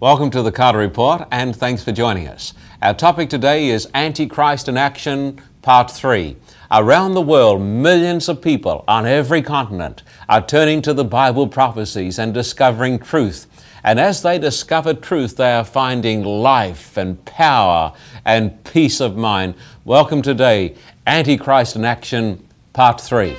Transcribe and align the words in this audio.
Welcome 0.00 0.32
to 0.32 0.42
the 0.42 0.50
Carter 0.50 0.80
Report 0.80 1.22
and 1.30 1.54
thanks 1.54 1.84
for 1.84 1.92
joining 1.92 2.26
us. 2.26 2.52
Our 2.82 2.94
topic 2.94 3.30
today 3.30 3.68
is 3.68 3.88
Antichrist 3.94 4.68
in 4.68 4.76
Action, 4.76 5.40
Part 5.62 5.88
3. 5.88 6.36
Around 6.72 7.14
the 7.14 7.22
world, 7.22 7.62
millions 7.62 8.28
of 8.28 8.42
people 8.42 8.84
on 8.88 9.06
every 9.06 9.40
continent 9.40 10.02
are 10.28 10.44
turning 10.44 10.82
to 10.82 10.94
the 10.94 11.04
Bible 11.04 11.46
prophecies 11.46 12.18
and 12.18 12.34
discovering 12.34 12.98
truth. 12.98 13.46
And 13.84 14.00
as 14.00 14.20
they 14.20 14.36
discover 14.36 14.94
truth, 14.94 15.36
they 15.36 15.52
are 15.52 15.64
finding 15.64 16.24
life 16.24 16.96
and 16.96 17.24
power 17.24 17.92
and 18.24 18.62
peace 18.64 19.00
of 19.00 19.16
mind. 19.16 19.54
Welcome 19.84 20.22
today, 20.22 20.74
Antichrist 21.06 21.76
in 21.76 21.84
Action, 21.84 22.44
Part 22.72 23.00
3. 23.00 23.36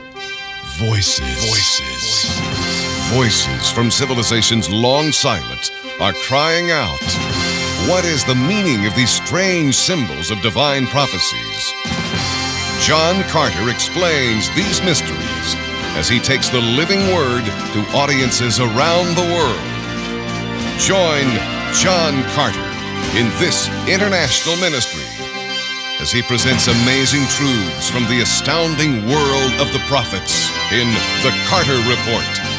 Voices. 0.78 1.50
Voices. 1.50 2.40
Voices 3.14 3.70
from 3.72 3.92
civilizations 3.92 4.70
long 4.70 5.12
silent 5.12 5.72
are 6.00 6.14
crying 6.14 6.71
out. 6.71 7.00
What 7.88 8.04
is 8.04 8.26
the 8.26 8.35
meaning 8.35 8.85
of 8.85 8.95
these 8.95 9.09
strange 9.09 9.76
symbols 9.76 10.30
of 10.30 10.41
divine 10.41 10.88
prophecies? 10.88 11.71
John 12.84 13.23
Carter 13.30 13.70
explains 13.70 14.54
these 14.55 14.84
mysteries 14.84 15.55
as 15.95 16.09
he 16.09 16.20
takes 16.20 16.49
the 16.49 16.59
living 16.59 16.99
word 17.16 17.45
to 17.45 17.80
audiences 17.95 18.59
around 18.59 19.16
the 19.16 19.27
world. 19.31 19.66
Join 20.80 21.23
John 21.71 22.23
Carter 22.35 22.68
in 23.16 23.32
this 23.40 23.70
international 23.88 24.57
ministry 24.57 25.07
as 26.02 26.12
he 26.12 26.21
presents 26.21 26.68
amazing 26.68 27.23
truths 27.32 27.90
from 27.90 28.04
the 28.12 28.20
astounding 28.21 29.07
world 29.07 29.54
of 29.63 29.71
the 29.71 29.80
prophets 29.88 30.52
in 30.73 30.91
the 31.23 31.32
Carter 31.48 31.80
Report. 31.88 32.55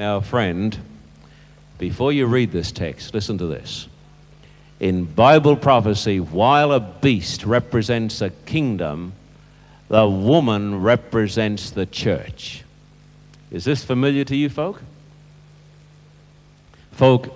Now, 0.00 0.20
friend, 0.20 0.78
before 1.76 2.10
you 2.10 2.24
read 2.24 2.52
this 2.52 2.72
text, 2.72 3.12
listen 3.12 3.36
to 3.36 3.44
this. 3.44 3.86
In 4.80 5.04
Bible 5.04 5.56
prophecy, 5.56 6.20
while 6.20 6.72
a 6.72 6.80
beast 6.80 7.44
represents 7.44 8.22
a 8.22 8.30
kingdom, 8.30 9.12
the 9.88 10.08
woman 10.08 10.80
represents 10.80 11.70
the 11.70 11.84
church. 11.84 12.64
Is 13.50 13.66
this 13.66 13.84
familiar 13.84 14.24
to 14.24 14.34
you, 14.34 14.48
folk? 14.48 14.80
Folk, 16.92 17.34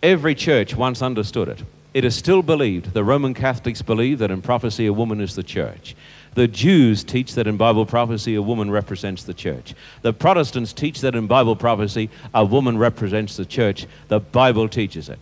every 0.00 0.36
church 0.36 0.76
once 0.76 1.02
understood 1.02 1.48
it. 1.48 1.64
It 1.94 2.04
is 2.04 2.14
still 2.14 2.42
believed, 2.42 2.94
the 2.94 3.02
Roman 3.02 3.34
Catholics 3.34 3.82
believe 3.82 4.20
that 4.20 4.30
in 4.30 4.40
prophecy 4.40 4.86
a 4.86 4.92
woman 4.92 5.20
is 5.20 5.34
the 5.34 5.42
church. 5.42 5.96
The 6.34 6.48
Jews 6.48 7.04
teach 7.04 7.34
that 7.34 7.46
in 7.46 7.56
Bible 7.56 7.86
prophecy 7.86 8.34
a 8.34 8.42
woman 8.42 8.70
represents 8.70 9.24
the 9.24 9.34
church. 9.34 9.74
The 10.02 10.12
Protestants 10.12 10.72
teach 10.72 11.00
that 11.00 11.14
in 11.14 11.26
Bible 11.26 11.56
prophecy 11.56 12.10
a 12.32 12.44
woman 12.44 12.78
represents 12.78 13.36
the 13.36 13.44
church. 13.44 13.86
The 14.08 14.20
Bible 14.20 14.68
teaches 14.68 15.08
it. 15.08 15.18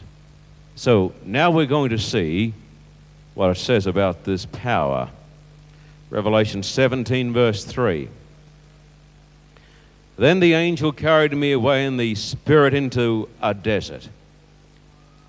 So 0.75 1.15
now 1.25 1.51
we're 1.51 1.67
going 1.67 1.91
to 1.91 1.99
see 1.99 2.53
what 3.35 3.51
it 3.51 3.57
says 3.57 3.87
about 3.87 4.25
this 4.25 4.47
power. 4.47 5.11
Revelation 6.11 6.63
17, 6.63 7.33
verse 7.33 7.65
3. 7.65 8.09
Then 10.17 10.41
the 10.41 10.55
angel 10.55 10.93
carried 10.93 11.37
me 11.37 11.53
away 11.53 11.85
in 11.85 11.97
the 11.97 12.15
spirit 12.15 12.73
into 12.73 13.29
a 13.43 13.53
desert. 13.53 14.09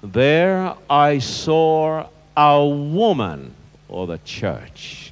There 0.01 0.75
I 0.89 1.19
saw 1.19 2.07
a 2.37 2.65
woman, 2.65 3.53
or 3.89 4.07
the 4.07 4.19
church 4.19 5.11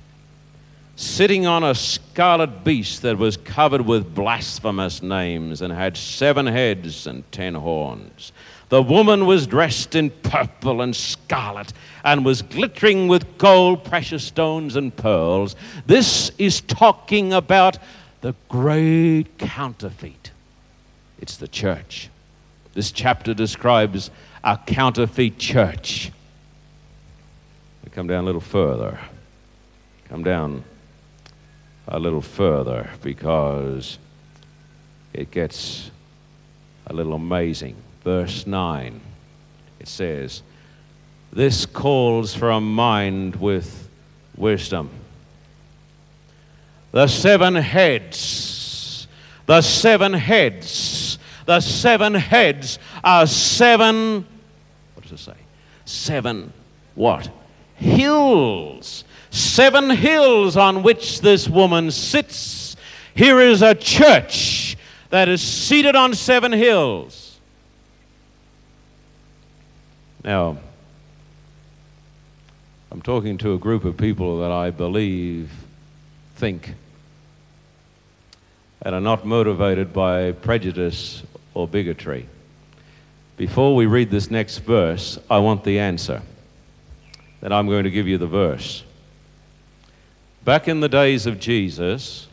sitting 0.96 1.46
on 1.46 1.64
a 1.64 1.76
scarlet 1.76 2.64
beast 2.64 3.02
that 3.02 3.18
was 3.18 3.36
covered 3.38 3.82
with 3.82 4.16
blasphemous 4.16 5.02
names 5.02 5.62
and 5.62 5.74
had 5.74 5.98
seven 5.98 6.46
heads 6.46 7.06
and 7.06 7.30
ten 7.32 7.54
horns. 7.54 8.32
The 8.70 8.82
woman 8.82 9.26
was 9.26 9.46
dressed 9.46 9.94
in 9.94 10.10
purple 10.10 10.82
and 10.82 10.96
scarlet 10.96 11.72
and 12.04 12.26
was 12.26 12.42
glittering 12.42 13.08
with 13.08 13.38
gold, 13.38 13.84
precious 13.84 14.24
stones, 14.24 14.75
and 14.75 14.96
pearls. 14.96 15.56
This 15.86 16.31
is 16.38 16.62
talking 16.62 17.34
about 17.34 17.78
the 18.22 18.34
great 18.50 19.38
counterfeit. 19.38 20.31
It's 21.19 21.38
the 21.38 21.48
church. 21.48 22.09
This 22.74 22.92
chapter 22.92 23.34
describes 23.34 24.09
a 24.44 24.58
counterfeit 24.58 25.38
church. 25.38 26.12
We 27.84 27.92
come 27.92 28.08
down 28.08 28.24
a 28.24 28.25
little 28.25 28.42
further. 28.42 29.00
Come 30.09 30.24
down 30.24 30.64
a 31.88 32.00
little 32.00 32.22
further 32.22 32.90
because 33.01 33.97
it 35.13 35.31
gets 35.31 35.91
a 36.88 36.94
little 36.94 37.13
amazing. 37.13 37.75
Verse 38.03 38.46
9, 38.46 39.01
it 39.79 39.88
says, 39.88 40.44
This 41.31 41.66
calls 41.66 42.34
for 42.34 42.50
a 42.51 42.62
mind 42.62 43.35
with 43.38 43.90
wisdom. 44.35 44.90
The 46.91 47.07
seven 47.07 47.56
heads, 47.56 49.07
the 49.45 49.62
seven 49.62 50.13
heads, 50.13 51.19
the 51.45 51.59
seven 51.59 52.13
heads 52.13 52.79
are 53.03 53.28
seven, 53.28 54.25
what 54.94 55.03
does 55.03 55.12
it 55.12 55.19
say? 55.19 55.35
Seven 55.85 56.51
what? 56.95 57.29
Hills 57.75 59.03
seven 59.35 59.90
hills 59.90 60.56
on 60.56 60.81
which 60.81 61.19
this 61.19 61.50
woman 61.50 61.91
sits. 61.91 62.78
Here 63.13 63.40
is 63.41 63.62
a 63.62 63.75
church 63.75 64.78
that 65.09 65.28
is 65.28 65.41
seated 65.41 65.96
on 65.96 66.13
seven 66.13 66.53
hills. 66.53 67.38
Now, 70.24 70.57
I'm 72.90 73.01
talking 73.01 73.38
to 73.40 73.53
a 73.53 73.57
group 73.57 73.84
of 73.84 73.97
people 73.97 74.40
that 74.40 74.51
I 74.51 74.72
believe 74.72 75.51
think 76.38 76.74
and 78.81 78.95
are 78.95 79.01
not 79.01 79.25
motivated 79.25 79.91
by 79.91 80.31
prejudice 80.31 81.24
or 81.53 81.68
bigotry. 81.68 82.25
Before 83.35 83.75
we 83.75 83.85
read 83.85 84.12
this 84.12 84.31
next 84.31 84.59
verse, 84.59 85.19
I 85.29 85.40
want 85.40 85.66
the 85.66 85.79
answer. 85.79 86.22
Then 87.41 87.51
I'm 87.51 87.68
going 87.68 87.84
to 87.84 87.91
give 87.91 88.07
you 88.07 88.18
the 88.18 88.28
verse. 88.28 88.84
Back 90.45 90.67
in 90.67 90.79
the 90.79 90.88
days 90.88 91.25
of 91.25 91.39
Jesus, 91.39 92.28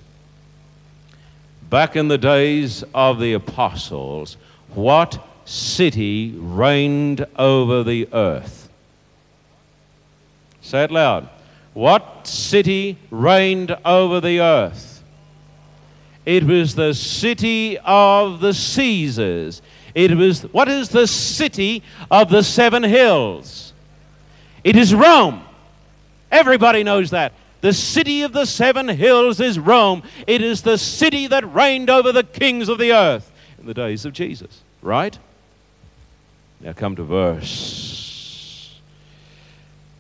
back 1.71 1.97
in 1.97 2.09
the 2.09 2.19
days 2.19 2.85
of 2.95 3.19
the 3.19 3.33
apostles, 3.33 4.37
what 4.75 5.27
city 5.47 6.35
reigned 6.37 7.25
over 7.37 7.83
the 7.83 8.07
earth? 8.13 8.69
Say 10.61 10.85
it 10.85 10.91
loud. 10.91 11.31
What 11.73 12.27
city 12.27 12.99
reigned 13.11 13.75
over 13.83 14.21
the 14.21 14.41
earth? 14.41 15.03
It 16.27 16.45
was 16.45 16.75
the 16.75 16.93
city 16.93 17.79
of 17.79 18.41
the 18.41 18.53
Caesars. 18.53 19.63
It 19.95 20.15
was, 20.15 20.43
what 20.53 20.69
is 20.69 20.91
the 20.91 21.07
city 21.07 21.83
of 22.11 22.29
the 22.29 22.43
seven 22.43 22.83
hills? 22.83 23.73
It 24.63 24.77
is 24.77 24.95
Rome. 24.95 25.43
Everybody 26.31 26.85
knows 26.85 27.11
that. 27.11 27.33
The 27.63 27.73
city 27.73 28.23
of 28.23 28.33
the 28.33 28.45
seven 28.45 28.89
hills 28.89 29.41
is 29.41 29.57
Rome. 29.57 30.03
It 30.27 30.43
is 30.43 30.63
the 30.63 30.77
city 30.77 31.29
that 31.29 31.55
reigned 31.55 31.89
over 31.89 32.11
the 32.11 32.25
kings 32.25 32.69
of 32.69 32.79
the 32.79 32.93
earth 32.93 33.33
in 33.59 33.67
the 33.67 33.73
days 33.73 34.05
of 34.05 34.13
Jesus, 34.13 34.63
right? 34.83 35.17
Now 36.61 36.73
come 36.73 36.97
to 36.97 37.05
verse 37.05 38.75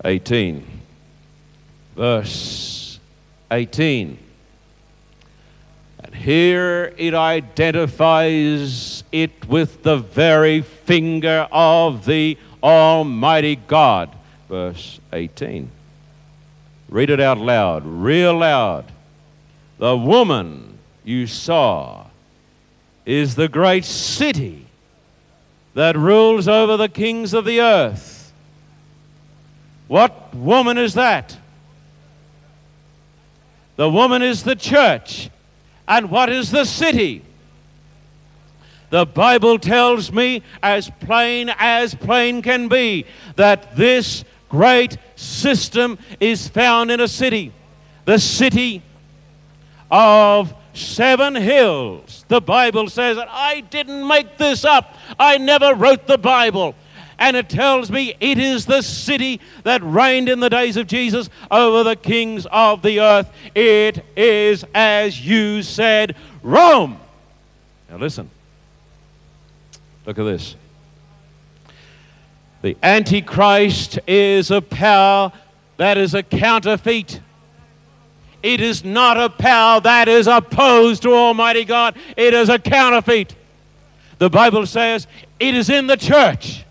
18. 0.04 0.66
Verse 1.94 2.98
18. 3.52 4.18
And 6.00 6.14
here 6.16 6.92
it 6.96 7.14
identifies 7.14 9.04
it 9.12 9.48
with 9.48 9.84
the 9.84 9.98
very 9.98 10.62
finger 10.62 11.46
of 11.52 12.06
the 12.06 12.36
Almighty 12.60 13.54
God. 13.54 14.10
Verse 14.48 14.98
18. 15.12 15.70
Read 16.92 17.08
it 17.08 17.20
out 17.20 17.38
loud, 17.38 17.86
real 17.86 18.36
loud. 18.36 18.92
The 19.78 19.96
woman 19.96 20.78
you 21.02 21.26
saw 21.26 22.08
is 23.06 23.34
the 23.34 23.48
great 23.48 23.86
city 23.86 24.66
that 25.72 25.96
rules 25.96 26.46
over 26.46 26.76
the 26.76 26.90
kings 26.90 27.32
of 27.32 27.46
the 27.46 27.62
earth. 27.62 28.34
What 29.88 30.34
woman 30.34 30.76
is 30.76 30.92
that? 30.92 31.34
The 33.76 33.88
woman 33.88 34.20
is 34.20 34.42
the 34.42 34.54
church. 34.54 35.30
And 35.88 36.10
what 36.10 36.28
is 36.28 36.50
the 36.50 36.66
city? 36.66 37.24
The 38.90 39.06
Bible 39.06 39.58
tells 39.58 40.12
me, 40.12 40.42
as 40.62 40.90
plain 41.00 41.50
as 41.56 41.94
plain 41.94 42.42
can 42.42 42.68
be, 42.68 43.06
that 43.36 43.76
this 43.76 44.24
great 44.52 44.98
system 45.16 45.98
is 46.20 46.46
found 46.46 46.90
in 46.90 47.00
a 47.00 47.08
city, 47.08 47.50
the 48.04 48.18
city 48.18 48.82
of 49.90 50.54
seven 50.74 51.34
hills. 51.34 52.26
The 52.28 52.42
Bible 52.42 52.90
says 52.90 53.16
that 53.16 53.28
I 53.30 53.60
didn't 53.60 54.06
make 54.06 54.36
this 54.36 54.66
up. 54.66 54.94
I 55.18 55.38
never 55.38 55.74
wrote 55.74 56.06
the 56.06 56.18
Bible. 56.18 56.74
And 57.18 57.34
it 57.34 57.48
tells 57.48 57.90
me 57.90 58.14
it 58.20 58.36
is 58.36 58.66
the 58.66 58.82
city 58.82 59.40
that 59.64 59.82
reigned 59.82 60.28
in 60.28 60.40
the 60.40 60.50
days 60.50 60.76
of 60.76 60.86
Jesus 60.86 61.30
over 61.50 61.82
the 61.82 61.96
kings 61.96 62.46
of 62.52 62.82
the 62.82 63.00
earth. 63.00 63.30
It 63.54 64.04
is, 64.14 64.66
as 64.74 65.18
you 65.26 65.62
said, 65.62 66.14
Rome. 66.42 67.00
Now 67.88 67.96
listen. 67.96 68.28
Look 70.04 70.18
at 70.18 70.24
this. 70.24 70.56
The 72.62 72.76
Antichrist 72.82 73.98
is 74.06 74.50
a 74.50 74.62
power 74.62 75.32
that 75.76 75.98
is 75.98 76.14
a 76.14 76.22
counterfeit. 76.22 77.20
It 78.42 78.60
is 78.60 78.84
not 78.84 79.16
a 79.16 79.28
power 79.28 79.80
that 79.80 80.08
is 80.08 80.26
opposed 80.26 81.02
to 81.02 81.12
Almighty 81.12 81.64
God. 81.64 81.96
It 82.16 82.34
is 82.34 82.48
a 82.48 82.58
counterfeit. 82.58 83.34
The 84.18 84.30
Bible 84.30 84.66
says 84.66 85.08
it 85.40 85.54
is 85.54 85.70
in 85.70 85.88
the 85.88 85.96
church. 85.96 86.64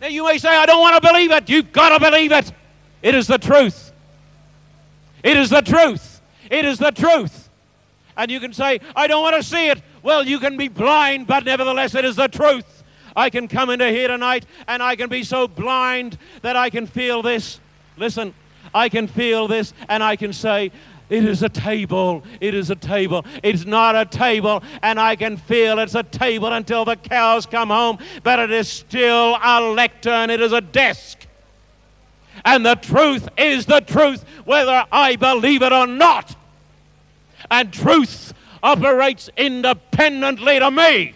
Now 0.00 0.06
you 0.06 0.24
may 0.24 0.38
say, 0.38 0.48
I 0.48 0.66
don't 0.66 0.80
want 0.80 1.02
to 1.02 1.08
believe 1.08 1.32
it. 1.32 1.48
You've 1.48 1.72
got 1.72 1.90
to 1.90 2.00
believe 2.00 2.32
it. 2.32 2.52
It 3.02 3.14
is 3.14 3.26
the 3.26 3.38
truth. 3.38 3.92
It 5.22 5.36
is 5.36 5.50
the 5.50 5.60
truth. 5.60 6.20
It 6.50 6.64
is 6.64 6.78
the 6.78 6.92
truth. 6.92 7.48
And 8.16 8.30
you 8.30 8.40
can 8.40 8.52
say, 8.52 8.80
I 8.94 9.06
don't 9.06 9.22
want 9.22 9.36
to 9.36 9.42
see 9.42 9.68
it. 9.68 9.82
Well, 10.02 10.26
you 10.26 10.38
can 10.38 10.56
be 10.56 10.68
blind, 10.68 11.26
but 11.26 11.44
nevertheless, 11.44 11.94
it 11.94 12.04
is 12.04 12.16
the 12.16 12.28
truth. 12.28 12.79
I 13.16 13.30
can 13.30 13.48
come 13.48 13.70
into 13.70 13.88
here 13.88 14.08
tonight 14.08 14.46
and 14.68 14.82
I 14.82 14.96
can 14.96 15.08
be 15.08 15.22
so 15.22 15.48
blind 15.48 16.18
that 16.42 16.56
I 16.56 16.70
can 16.70 16.86
feel 16.86 17.22
this. 17.22 17.60
Listen, 17.96 18.34
I 18.74 18.88
can 18.88 19.06
feel 19.06 19.48
this 19.48 19.72
and 19.88 20.02
I 20.02 20.16
can 20.16 20.32
say, 20.32 20.70
it 21.10 21.24
is 21.24 21.42
a 21.42 21.48
table. 21.48 22.22
It 22.40 22.54
is 22.54 22.70
a 22.70 22.76
table. 22.76 23.26
It's 23.42 23.66
not 23.66 23.96
a 23.96 24.04
table, 24.04 24.62
and 24.80 24.98
I 25.00 25.16
can 25.16 25.36
feel 25.36 25.80
it's 25.80 25.96
a 25.96 26.04
table 26.04 26.52
until 26.52 26.84
the 26.84 26.94
cows 26.94 27.46
come 27.46 27.68
home, 27.70 27.98
but 28.22 28.38
it 28.38 28.52
is 28.52 28.68
still 28.68 29.36
a 29.42 29.60
lectern. 29.60 30.30
It 30.30 30.40
is 30.40 30.52
a 30.52 30.60
desk. 30.60 31.26
And 32.44 32.64
the 32.64 32.76
truth 32.76 33.28
is 33.36 33.66
the 33.66 33.80
truth, 33.80 34.24
whether 34.44 34.86
I 34.92 35.16
believe 35.16 35.62
it 35.62 35.72
or 35.72 35.88
not. 35.88 36.36
And 37.50 37.72
truth 37.72 38.32
operates 38.62 39.28
independently 39.36 40.60
to 40.60 40.70
me 40.70 41.14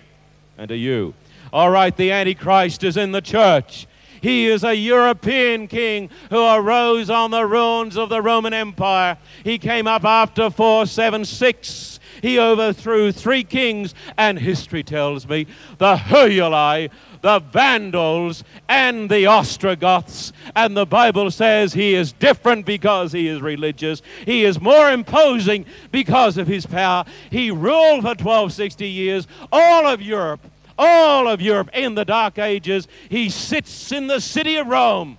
and 0.58 0.68
to 0.68 0.76
you. 0.76 1.14
All 1.54 1.70
right, 1.70 1.96
the 1.96 2.10
Antichrist 2.10 2.82
is 2.82 2.96
in 2.96 3.12
the 3.12 3.20
church. 3.20 3.86
He 4.20 4.48
is 4.48 4.64
a 4.64 4.74
European 4.74 5.68
king 5.68 6.10
who 6.28 6.44
arose 6.44 7.10
on 7.10 7.30
the 7.30 7.46
ruins 7.46 7.96
of 7.96 8.08
the 8.08 8.20
Roman 8.20 8.52
Empire. 8.52 9.16
He 9.44 9.58
came 9.58 9.86
up 9.86 10.04
after 10.04 10.50
476. 10.50 12.00
He 12.22 12.40
overthrew 12.40 13.12
three 13.12 13.44
kings, 13.44 13.94
and 14.18 14.36
history 14.36 14.82
tells 14.82 15.28
me 15.28 15.46
the 15.78 15.94
Heruli, 15.94 16.90
the 17.20 17.38
Vandals, 17.38 18.42
and 18.68 19.08
the 19.08 19.26
Ostrogoths. 19.26 20.32
And 20.56 20.76
the 20.76 20.86
Bible 20.86 21.30
says 21.30 21.72
he 21.72 21.94
is 21.94 22.12
different 22.12 22.66
because 22.66 23.12
he 23.12 23.28
is 23.28 23.40
religious. 23.40 24.02
He 24.24 24.44
is 24.44 24.60
more 24.60 24.90
imposing 24.90 25.66
because 25.92 26.36
of 26.36 26.48
his 26.48 26.66
power. 26.66 27.04
He 27.30 27.52
ruled 27.52 28.02
for 28.02 28.08
1260 28.08 28.88
years 28.88 29.28
all 29.52 29.86
of 29.86 30.02
Europe 30.02 30.40
all 30.78 31.28
of 31.28 31.40
Europe 31.40 31.70
in 31.72 31.94
the 31.94 32.04
Dark 32.04 32.38
Ages. 32.38 32.88
He 33.08 33.30
sits 33.30 33.92
in 33.92 34.06
the 34.06 34.20
city 34.20 34.56
of 34.56 34.66
Rome. 34.66 35.18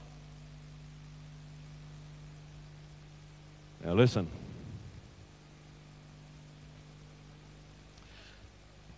Now, 3.84 3.94
listen. 3.94 4.28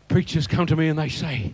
Preachers 0.07 0.47
come 0.47 0.65
to 0.67 0.75
me 0.75 0.87
and 0.87 0.97
they 0.97 1.09
say, 1.09 1.53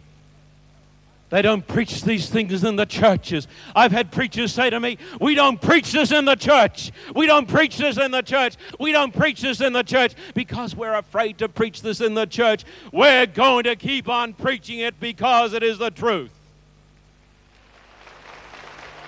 they 1.34 1.42
don't 1.42 1.68
preach 1.68 2.04
these 2.04 2.30
things 2.30 2.64
in 2.64 2.76
the 2.76 2.86
churches. 2.86 3.48
I've 3.76 3.92
had 3.92 4.12
preachers 4.12 4.54
say 4.54 4.70
to 4.70 4.80
me, 4.80 5.00
We 5.20 5.34
don't 5.34 5.60
preach 5.60 5.92
this 5.92 6.12
in 6.12 6.26
the 6.26 6.36
church. 6.36 6.92
We 7.16 7.26
don't 7.26 7.48
preach 7.48 7.78
this 7.78 7.98
in 7.98 8.12
the 8.12 8.22
church. 8.22 8.56
We 8.80 8.92
don't 8.92 9.12
preach 9.12 9.42
this 9.42 9.60
in 9.60 9.74
the 9.74 9.82
church 9.82 10.14
because 10.36 10.76
we're 10.76 10.94
afraid 10.94 11.40
to 11.40 11.50
preach 11.50 11.82
this 11.82 12.02
in 12.02 12.14
the 12.14 12.28
church. 12.28 12.66
We're 12.92 13.26
going 13.26 13.64
to 13.64 13.76
keep 13.76 14.08
on 14.08 14.34
preaching 14.34 14.78
it 14.78 15.00
because 15.00 15.54
it 15.54 15.64
is 15.64 15.80
the 15.80 15.90
truth. 15.90 16.30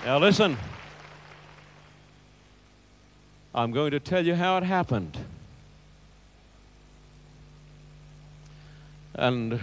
Now, 0.04 0.18
listen. 0.18 0.56
I'm 3.54 3.70
going 3.70 3.92
to 3.92 4.00
tell 4.00 4.26
you 4.26 4.34
how 4.34 4.56
it 4.56 4.64
happened. 4.64 5.16
And 9.14 9.60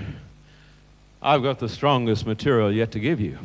I've 1.25 1.41
got 1.41 1.57
the 1.57 1.69
strongest 1.69 2.25
material 2.25 2.69
yet 2.69 2.91
to 2.91 2.99
give 2.99 3.21
you. 3.21 3.37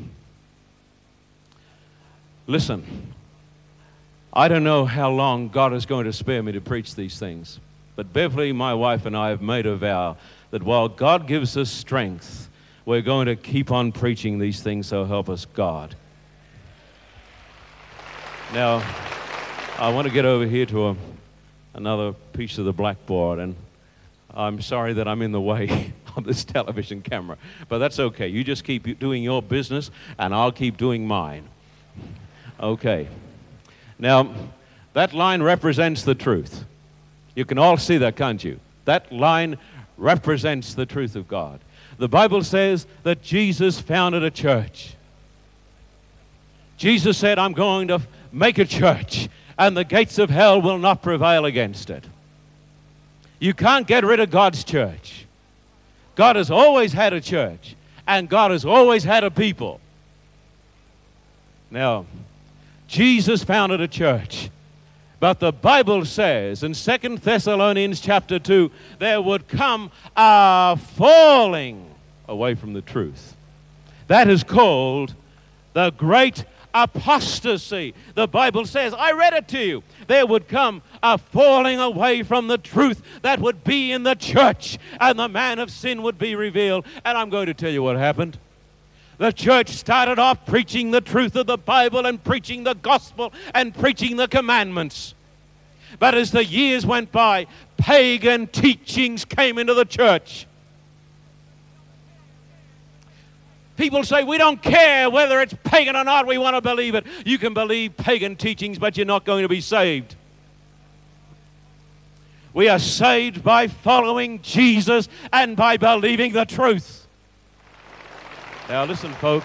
Listen, 2.48 3.14
I 4.32 4.48
don't 4.48 4.64
know 4.64 4.84
how 4.84 5.10
long 5.10 5.48
God 5.48 5.72
is 5.72 5.86
going 5.86 6.04
to 6.06 6.12
spare 6.12 6.42
me 6.42 6.50
to 6.52 6.60
preach 6.60 6.96
these 6.96 7.20
things, 7.20 7.60
but 7.94 8.12
Beverly, 8.12 8.52
my 8.52 8.75
wife, 8.75 9.06
and 9.06 9.16
I 9.16 9.28
have 9.28 9.40
made 9.40 9.64
a 9.64 9.76
vow 9.76 10.16
that 10.50 10.64
while 10.64 10.88
God 10.88 11.28
gives 11.28 11.56
us 11.56 11.70
strength, 11.70 12.48
we're 12.84 13.00
going 13.00 13.26
to 13.26 13.36
keep 13.36 13.70
on 13.70 13.92
preaching 13.92 14.40
these 14.40 14.60
things, 14.60 14.88
so 14.88 15.04
help 15.04 15.28
us 15.28 15.44
God. 15.44 15.94
Now, 18.52 18.82
I 19.78 19.92
want 19.92 20.08
to 20.08 20.12
get 20.12 20.25
over 20.25 20.46
here 20.46 20.66
to 20.66 20.88
a, 20.88 20.96
another 21.75 22.12
piece 22.32 22.58
of 22.58 22.64
the 22.64 22.72
blackboard, 22.72 23.38
and 23.38 23.54
I'm 24.34 24.60
sorry 24.62 24.94
that 24.94 25.06
I'm 25.06 25.22
in 25.22 25.30
the 25.30 25.40
way 25.40 25.92
of 26.16 26.25
this 26.25 26.44
television 26.44 27.02
camera, 27.02 27.37
but 27.69 27.78
that's 27.78 27.99
okay. 27.99 28.28
You 28.28 28.44
just 28.44 28.64
keep 28.64 28.99
doing 28.99 29.22
your 29.22 29.43
business, 29.43 29.90
and 30.19 30.34
I'll 30.34 30.52
keep 30.52 30.76
doing 30.76 31.06
mine. 31.06 31.49
Okay. 32.60 33.08
Now, 33.99 34.32
that 34.94 35.12
line 35.12 35.43
represents 35.43 36.02
the 36.02 36.14
truth. 36.14 36.64
You 37.34 37.44
can 37.44 37.58
all 37.58 37.76
see 37.76 37.99
that, 37.99 38.16
can't 38.16 38.43
you? 38.43 38.58
That 38.84 39.12
line 39.12 39.58
represents 39.96 40.75
the 40.75 40.87
truth 40.87 41.14
of 41.14 41.28
God. 41.28 41.60
The 41.99 42.08
Bible 42.08 42.43
says 42.43 42.87
that 43.02 43.22
Jesus 43.22 43.81
founded 43.81 44.22
a 44.22 44.31
church. 44.31 44.94
Jesus 46.76 47.19
said, 47.19 47.38
I'm 47.38 47.52
going 47.52 47.88
to 47.88 48.00
make 48.32 48.58
a 48.58 48.64
church, 48.64 49.28
and 49.58 49.76
the 49.76 49.84
gates 49.84 50.19
of 50.19 50.31
hell 50.31 50.62
will 50.62 50.78
not 50.78 51.02
prevail 51.02 51.44
against 51.44 51.90
it. 51.90 52.04
You 53.40 53.54
can't 53.54 53.87
get 53.87 54.04
rid 54.04 54.20
of 54.20 54.31
God's 54.31 54.64
church. 54.64 55.26
God 56.18 56.34
has 56.34 56.50
always 56.50 56.92
had 56.92 57.12
a 57.12 57.20
church, 57.20 57.76
and 58.04 58.28
God 58.28 58.50
has 58.50 58.64
always 58.64 59.04
had 59.04 59.22
a 59.22 59.30
people. 59.30 59.80
Now, 61.70 62.06
Jesus 62.88 63.44
founded 63.44 63.80
a 63.80 63.87
church. 63.87 64.50
But 65.20 65.38
the 65.38 65.52
Bible 65.52 66.04
says 66.04 66.64
in 66.64 66.75
Second 66.75 67.18
Thessalonians 67.18 68.00
chapter 68.00 68.40
2, 68.40 68.68
there 68.98 69.22
would 69.22 69.46
come 69.46 69.92
a 70.16 70.76
falling 70.96 71.88
away 72.26 72.56
from 72.56 72.72
the 72.72 72.82
truth. 72.82 73.37
That 74.08 74.28
is 74.28 74.42
called 74.42 75.14
the 75.72 75.90
great 75.90 76.44
apostasy. 76.75 77.94
The 78.14 78.28
Bible 78.28 78.66
says, 78.66 78.94
I 78.94 79.12
read 79.12 79.32
it 79.32 79.48
to 79.48 79.58
you. 79.58 79.82
There 80.06 80.26
would 80.26 80.48
come 80.48 80.82
a 81.02 81.18
falling 81.18 81.78
away 81.78 82.22
from 82.22 82.48
the 82.48 82.58
truth 82.58 83.02
that 83.22 83.40
would 83.40 83.64
be 83.64 83.92
in 83.92 84.02
the 84.02 84.14
church, 84.14 84.78
and 85.00 85.18
the 85.18 85.28
man 85.28 85.58
of 85.58 85.70
sin 85.70 86.02
would 86.02 86.18
be 86.18 86.34
revealed. 86.34 86.87
And 87.04 87.16
I'm 87.16 87.30
going 87.30 87.46
to 87.46 87.54
tell 87.54 87.70
you 87.70 87.82
what 87.82 87.96
happened. 87.96 88.38
The 89.18 89.32
church 89.32 89.70
started 89.70 90.18
off 90.18 90.46
preaching 90.46 90.92
the 90.92 91.00
truth 91.00 91.34
of 91.37 91.46
the 91.46 91.58
Bible 91.58 92.06
and 92.06 92.22
preaching 92.22 92.64
the 92.64 92.75
gospel 92.75 93.32
and 93.52 93.75
preaching 93.75 94.16
the 94.16 94.28
commandments. 94.28 95.14
But 95.98 96.14
as 96.14 96.30
the 96.30 96.44
years 96.44 96.87
went 96.87 97.10
by, 97.10 97.46
pagan 97.76 98.46
teachings 98.46 99.25
came 99.25 99.58
into 99.58 99.75
the 99.75 99.84
church. 99.84 100.46
People 103.78 104.02
say, 104.02 104.25
we 104.25 104.38
don't 104.38 104.61
care 104.61 105.08
whether 105.08 105.40
it's 105.40 105.54
pagan 105.62 105.94
or 105.94 106.02
not, 106.02 106.26
we 106.26 106.37
want 106.37 106.56
to 106.56 106.61
believe 106.61 106.97
it. 106.97 107.06
You 107.25 107.38
can 107.38 107.54
believe 107.54 107.97
pagan 107.97 108.35
teachings, 108.35 108.76
but 108.76 108.97
you're 108.97 109.06
not 109.06 109.25
going 109.25 109.42
to 109.42 109.49
be 109.49 109.61
saved. 109.61 110.16
We 112.52 112.68
are 112.68 112.80
saved 112.80 113.44
by 113.44 113.68
following 113.68 114.42
Jesus 114.42 115.08
and 115.32 115.56
by 115.56 115.76
believing 115.76 116.32
the 116.32 116.44
truth. 116.44 117.06
Now, 118.68 118.85
listen, 118.85 119.12
folk. 119.12 119.44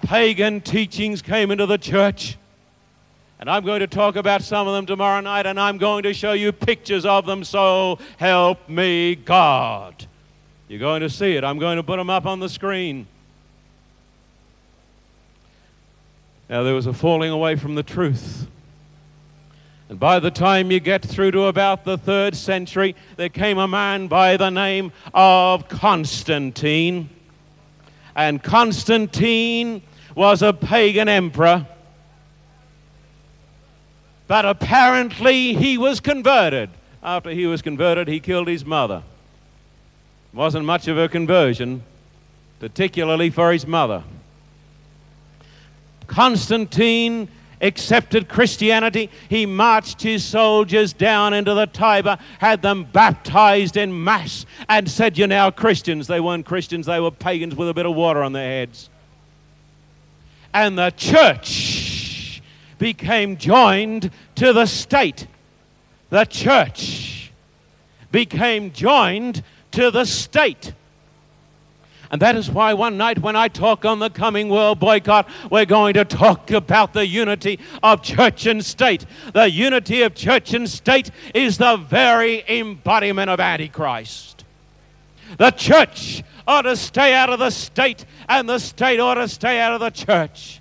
Pagan 0.00 0.62
teachings 0.62 1.20
came 1.20 1.50
into 1.50 1.66
the 1.66 1.76
church. 1.76 2.38
And 3.40 3.50
I'm 3.50 3.62
going 3.62 3.80
to 3.80 3.86
talk 3.86 4.16
about 4.16 4.40
some 4.40 4.66
of 4.66 4.74
them 4.74 4.86
tomorrow 4.86 5.20
night, 5.20 5.44
and 5.44 5.60
I'm 5.60 5.76
going 5.76 6.04
to 6.04 6.14
show 6.14 6.32
you 6.32 6.50
pictures 6.50 7.04
of 7.04 7.26
them, 7.26 7.44
so 7.44 7.98
help 8.16 8.70
me 8.70 9.16
God. 9.16 10.06
You're 10.66 10.80
going 10.80 11.02
to 11.02 11.10
see 11.10 11.36
it. 11.36 11.44
I'm 11.44 11.58
going 11.58 11.76
to 11.76 11.82
put 11.82 11.98
them 11.98 12.08
up 12.08 12.24
on 12.24 12.40
the 12.40 12.48
screen. 12.48 13.06
Now, 16.48 16.62
there 16.62 16.74
was 16.74 16.86
a 16.86 16.92
falling 16.92 17.30
away 17.30 17.56
from 17.56 17.74
the 17.74 17.82
truth. 17.82 18.46
And 19.90 19.98
by 19.98 20.18
the 20.18 20.30
time 20.30 20.70
you 20.70 20.80
get 20.80 21.02
through 21.02 21.30
to 21.32 21.44
about 21.44 21.84
the 21.84 21.96
third 21.96 22.36
century, 22.36 22.94
there 23.16 23.28
came 23.28 23.58
a 23.58 23.68
man 23.68 24.06
by 24.06 24.36
the 24.36 24.50
name 24.50 24.92
of 25.12 25.68
Constantine. 25.68 27.10
And 28.14 28.42
Constantine 28.42 29.82
was 30.14 30.42
a 30.42 30.52
pagan 30.52 31.08
emperor. 31.08 31.66
But 34.26 34.44
apparently 34.44 35.54
he 35.54 35.78
was 35.78 36.00
converted. 36.00 36.70
After 37.02 37.30
he 37.30 37.46
was 37.46 37.62
converted, 37.62 38.08
he 38.08 38.20
killed 38.20 38.48
his 38.48 38.64
mother. 38.64 39.02
Wasn't 40.34 40.66
much 40.66 40.88
of 40.88 40.98
a 40.98 41.08
conversion, 41.08 41.82
particularly 42.60 43.30
for 43.30 43.52
his 43.52 43.66
mother. 43.66 44.02
Constantine 46.08 47.28
accepted 47.60 48.28
Christianity. 48.28 49.10
He 49.28 49.46
marched 49.46 50.02
his 50.02 50.24
soldiers 50.24 50.92
down 50.92 51.34
into 51.34 51.54
the 51.54 51.66
Tiber, 51.66 52.18
had 52.40 52.62
them 52.62 52.84
baptized 52.84 53.76
in 53.76 54.04
mass, 54.04 54.44
and 54.68 54.90
said, 54.90 55.16
You're 55.16 55.28
now 55.28 55.50
Christians. 55.50 56.08
They 56.08 56.20
weren't 56.20 56.46
Christians, 56.46 56.86
they 56.86 56.98
were 56.98 57.12
pagans 57.12 57.54
with 57.54 57.68
a 57.68 57.74
bit 57.74 57.86
of 57.86 57.94
water 57.94 58.22
on 58.22 58.32
their 58.32 58.48
heads. 58.48 58.90
And 60.52 60.76
the 60.78 60.90
church 60.90 62.42
became 62.78 63.36
joined 63.36 64.10
to 64.36 64.52
the 64.52 64.66
state. 64.66 65.26
The 66.10 66.24
church 66.24 67.30
became 68.10 68.72
joined 68.72 69.42
to 69.72 69.90
the 69.90 70.06
state. 70.06 70.72
And 72.10 72.22
that 72.22 72.36
is 72.36 72.50
why 72.50 72.72
one 72.72 72.96
night 72.96 73.18
when 73.18 73.36
I 73.36 73.48
talk 73.48 73.84
on 73.84 73.98
the 73.98 74.08
coming 74.08 74.48
world 74.48 74.80
boycott, 74.80 75.28
we're 75.50 75.66
going 75.66 75.94
to 75.94 76.04
talk 76.04 76.50
about 76.50 76.94
the 76.94 77.06
unity 77.06 77.58
of 77.82 78.02
church 78.02 78.46
and 78.46 78.64
state. 78.64 79.04
The 79.34 79.50
unity 79.50 80.02
of 80.02 80.14
church 80.14 80.54
and 80.54 80.68
state 80.68 81.10
is 81.34 81.58
the 81.58 81.76
very 81.76 82.44
embodiment 82.48 83.28
of 83.28 83.40
Antichrist. 83.40 84.44
The 85.36 85.50
church 85.50 86.22
ought 86.46 86.62
to 86.62 86.76
stay 86.76 87.12
out 87.12 87.28
of 87.28 87.38
the 87.38 87.50
state, 87.50 88.06
and 88.26 88.48
the 88.48 88.58
state 88.58 88.98
ought 89.00 89.14
to 89.14 89.28
stay 89.28 89.60
out 89.60 89.74
of 89.74 89.80
the 89.80 89.90
church. 89.90 90.60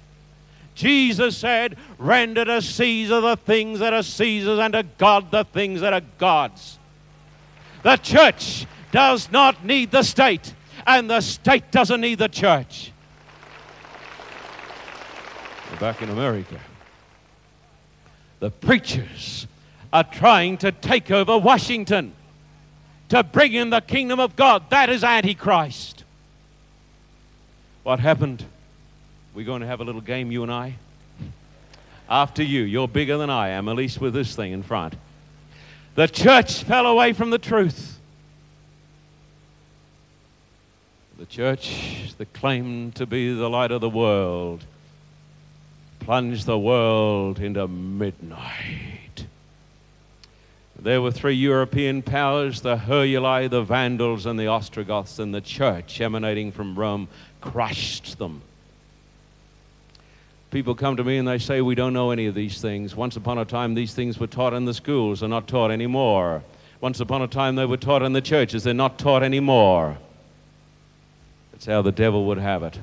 Jesus 0.76 1.38
said, 1.38 1.78
Render 1.98 2.44
to 2.44 2.62
Caesar 2.62 3.22
the 3.22 3.38
things 3.38 3.80
that 3.80 3.94
are 3.94 4.04
Caesar's, 4.04 4.60
and 4.60 4.74
to 4.74 4.84
God 4.98 5.32
the 5.32 5.46
things 5.46 5.80
that 5.80 5.94
are 5.94 6.04
God's. 6.18 6.78
The 7.84 7.96
church 7.96 8.68
does 8.92 9.32
not 9.32 9.64
need 9.64 9.92
the 9.92 10.04
state 10.04 10.54
and 10.88 11.10
the 11.10 11.20
state 11.20 11.70
doesn't 11.70 12.00
need 12.00 12.18
the 12.18 12.30
church. 12.30 12.94
Back 15.82 16.02
in 16.02 16.10
America, 16.10 16.60
the 18.40 18.50
preachers 18.50 19.46
are 19.92 20.06
trying 20.06 20.58
to 20.60 20.72
take 20.72 21.12
over 21.12 21.38
Washington 21.38 22.14
to 23.10 23.22
bring 23.22 23.54
in 23.54 23.70
the 23.70 23.82
kingdom 23.82 24.20
of 24.20 24.36
God. 24.36 24.70
That 24.70 24.90
is 24.90 25.04
Antichrist. 25.04 26.04
What 27.84 28.00
happened? 28.00 28.44
We're 29.36 29.46
going 29.46 29.62
to 29.62 29.68
have 29.68 29.82
a 29.82 29.84
little 29.84 30.02
game, 30.02 30.32
you 30.32 30.42
and 30.42 30.52
I. 30.52 30.76
After 32.10 32.42
you, 32.42 32.64
you're 32.64 32.88
bigger 32.88 33.18
than 33.18 33.30
I 33.30 33.50
am, 33.50 33.68
at 33.68 33.76
least 33.76 34.00
with 34.00 34.14
this 34.14 34.36
thing 34.36 34.54
in 34.54 34.64
front. 34.64 34.96
The 35.96 36.08
church 36.08 36.64
fell 36.64 36.88
away 36.88 37.14
from 37.14 37.30
the 37.30 37.38
truth. 37.38 37.97
The 41.18 41.26
church 41.26 42.14
that 42.20 42.32
claimed 42.34 42.94
to 42.96 43.08
be 43.08 43.34
the 43.34 43.50
light 43.50 43.72
of 43.72 43.82
the 43.82 43.90
world 43.90 44.64
plunged 46.00 46.46
the 46.46 46.60
world 46.60 47.40
into 47.40 47.68
midnight. 47.68 49.26
There 50.78 51.02
were 51.02 51.12
three 51.12 51.34
European 51.34 52.04
powers 52.04 52.62
the 52.62 52.78
Heruli, 52.78 53.50
the 53.50 53.64
Vandals, 53.64 54.28
and 54.28 54.40
the 54.40 54.46
Ostrogoths, 54.46 55.18
and 55.18 55.34
the 55.34 55.42
church 55.42 56.00
emanating 56.00 56.52
from 56.52 56.78
Rome 56.78 57.08
crushed 57.42 58.20
them. 58.20 58.44
People 60.52 60.76
come 60.76 60.98
to 60.98 61.04
me 61.04 61.18
and 61.18 61.28
they 61.28 61.40
say, 61.40 61.62
We 61.62 61.74
don't 61.74 61.94
know 61.94 62.12
any 62.12 62.28
of 62.28 62.36
these 62.36 62.62
things. 62.62 62.96
Once 62.96 63.16
upon 63.16 63.40
a 63.40 63.46
time, 63.46 63.74
these 63.74 63.96
things 63.96 64.20
were 64.20 64.28
taught 64.28 64.54
in 64.54 64.66
the 64.66 64.74
schools, 64.74 65.22
they're 65.22 65.30
not 65.30 65.48
taught 65.48 65.72
anymore. 65.72 66.44
Once 66.80 67.00
upon 67.00 67.24
a 67.24 67.28
time, 67.28 67.56
they 67.56 67.66
were 67.66 67.76
taught 67.76 68.04
in 68.04 68.14
the 68.14 68.22
churches, 68.22 68.64
they're 68.64 68.74
not 68.76 69.00
taught 69.00 69.24
anymore. 69.24 69.98
That's 71.58 71.66
how 71.66 71.82
the 71.82 71.92
devil 71.92 72.26
would 72.26 72.38
have 72.38 72.62
it. 72.62 72.78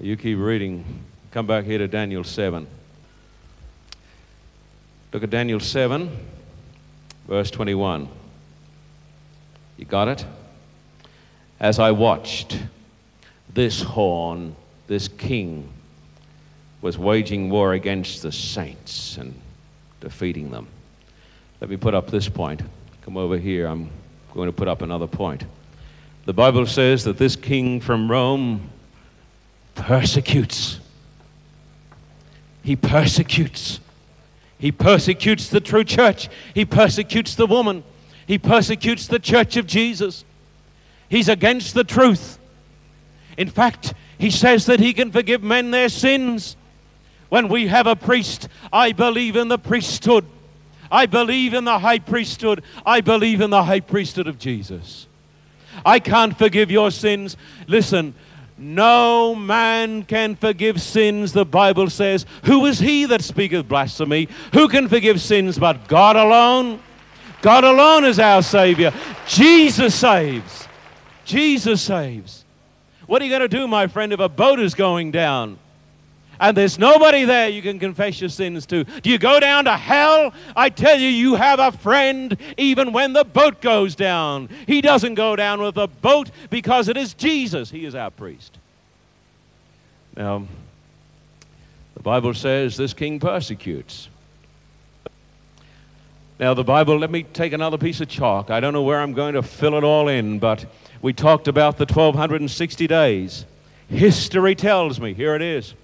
You 0.00 0.16
keep 0.16 0.38
reading. 0.38 0.82
Come 1.30 1.46
back 1.46 1.66
here 1.66 1.76
to 1.76 1.86
Daniel 1.86 2.24
7. 2.24 2.66
Look 5.12 5.22
at 5.22 5.28
Daniel 5.28 5.60
7, 5.60 6.10
verse 7.28 7.50
21. 7.50 8.08
You 9.76 9.84
got 9.84 10.08
it? 10.08 10.24
As 11.60 11.78
I 11.78 11.90
watched, 11.90 12.58
this 13.52 13.82
horn, 13.82 14.56
this 14.86 15.06
king, 15.06 15.68
was 16.80 16.96
waging 16.96 17.50
war 17.50 17.74
against 17.74 18.22
the 18.22 18.32
saints 18.32 19.18
and 19.18 19.34
defeating 20.00 20.50
them. 20.50 20.66
Let 21.60 21.68
me 21.68 21.76
put 21.76 21.92
up 21.92 22.10
this 22.10 22.30
point. 22.30 22.62
Come 23.02 23.18
over 23.18 23.36
here. 23.36 23.66
I'm 23.66 23.90
going 24.32 24.48
to 24.48 24.52
put 24.52 24.68
up 24.68 24.82
another 24.82 25.06
point. 25.06 25.44
The 26.24 26.32
Bible 26.32 26.66
says 26.66 27.04
that 27.04 27.18
this 27.18 27.36
king 27.36 27.80
from 27.80 28.10
Rome 28.10 28.70
persecutes. 29.74 30.80
He 32.62 32.76
persecutes. 32.76 33.80
He 34.58 34.70
persecutes 34.70 35.48
the 35.48 35.60
true 35.60 35.84
church. 35.84 36.28
He 36.54 36.64
persecutes 36.64 37.34
the 37.34 37.46
woman. 37.46 37.82
He 38.26 38.38
persecutes 38.38 39.06
the 39.06 39.18
church 39.18 39.56
of 39.56 39.66
Jesus. 39.66 40.24
He's 41.08 41.28
against 41.28 41.74
the 41.74 41.84
truth. 41.84 42.38
In 43.36 43.48
fact, 43.48 43.94
he 44.18 44.30
says 44.30 44.66
that 44.66 44.78
he 44.78 44.92
can 44.92 45.10
forgive 45.10 45.42
men 45.42 45.72
their 45.72 45.88
sins. 45.88 46.56
When 47.28 47.48
we 47.48 47.66
have 47.66 47.86
a 47.86 47.96
priest, 47.96 48.48
I 48.72 48.92
believe 48.92 49.36
in 49.36 49.48
the 49.48 49.58
priesthood 49.58 50.24
I 50.92 51.06
believe 51.06 51.54
in 51.54 51.64
the 51.64 51.78
high 51.78 51.98
priesthood. 51.98 52.62
I 52.84 53.00
believe 53.00 53.40
in 53.40 53.48
the 53.48 53.64
high 53.64 53.80
priesthood 53.80 54.28
of 54.28 54.38
Jesus. 54.38 55.08
I 55.86 55.98
can't 55.98 56.36
forgive 56.36 56.70
your 56.70 56.90
sins. 56.90 57.38
Listen, 57.66 58.14
no 58.58 59.34
man 59.34 60.04
can 60.04 60.36
forgive 60.36 60.80
sins, 60.82 61.32
the 61.32 61.46
Bible 61.46 61.88
says. 61.88 62.26
Who 62.44 62.66
is 62.66 62.78
he 62.78 63.06
that 63.06 63.22
speaketh 63.22 63.66
blasphemy? 63.66 64.28
Who 64.52 64.68
can 64.68 64.86
forgive 64.86 65.20
sins 65.20 65.58
but 65.58 65.88
God 65.88 66.14
alone? 66.14 66.80
God 67.40 67.64
alone 67.64 68.04
is 68.04 68.20
our 68.20 68.42
Savior. 68.42 68.92
Jesus 69.26 69.94
saves. 69.94 70.68
Jesus 71.24 71.80
saves. 71.80 72.44
What 73.06 73.22
are 73.22 73.24
you 73.24 73.30
going 73.30 73.48
to 73.48 73.48
do, 73.48 73.66
my 73.66 73.86
friend, 73.86 74.12
if 74.12 74.20
a 74.20 74.28
boat 74.28 74.60
is 74.60 74.74
going 74.74 75.10
down? 75.10 75.58
And 76.40 76.56
there's 76.56 76.78
nobody 76.78 77.24
there 77.24 77.48
you 77.48 77.62
can 77.62 77.78
confess 77.78 78.20
your 78.20 78.30
sins 78.30 78.66
to. 78.66 78.84
Do 78.84 79.10
you 79.10 79.18
go 79.18 79.38
down 79.38 79.64
to 79.66 79.76
hell? 79.76 80.32
I 80.56 80.70
tell 80.70 80.98
you, 80.98 81.08
you 81.08 81.34
have 81.34 81.58
a 81.58 81.72
friend 81.72 82.36
even 82.56 82.92
when 82.92 83.12
the 83.12 83.24
boat 83.24 83.60
goes 83.60 83.94
down. 83.94 84.48
He 84.66 84.80
doesn't 84.80 85.14
go 85.14 85.36
down 85.36 85.60
with 85.60 85.76
the 85.76 85.86
boat 85.86 86.30
because 86.50 86.88
it 86.88 86.96
is 86.96 87.14
Jesus. 87.14 87.70
He 87.70 87.84
is 87.84 87.94
our 87.94 88.10
priest. 88.10 88.58
Now, 90.16 90.46
the 91.94 92.02
Bible 92.02 92.34
says 92.34 92.76
this 92.76 92.92
king 92.92 93.20
persecutes. 93.20 94.08
Now, 96.40 96.54
the 96.54 96.64
Bible, 96.64 96.98
let 96.98 97.10
me 97.10 97.22
take 97.22 97.52
another 97.52 97.78
piece 97.78 98.00
of 98.00 98.08
chalk. 98.08 98.50
I 98.50 98.58
don't 98.58 98.72
know 98.72 98.82
where 98.82 99.00
I'm 99.00 99.12
going 99.12 99.34
to 99.34 99.42
fill 99.42 99.76
it 99.76 99.84
all 99.84 100.08
in, 100.08 100.40
but 100.40 100.64
we 101.00 101.12
talked 101.12 101.46
about 101.46 101.76
the 101.76 101.84
1260 101.84 102.86
days. 102.88 103.44
History 103.88 104.56
tells 104.56 104.98
me, 104.98 105.14
here 105.14 105.36
it 105.36 105.42
is 105.42 105.74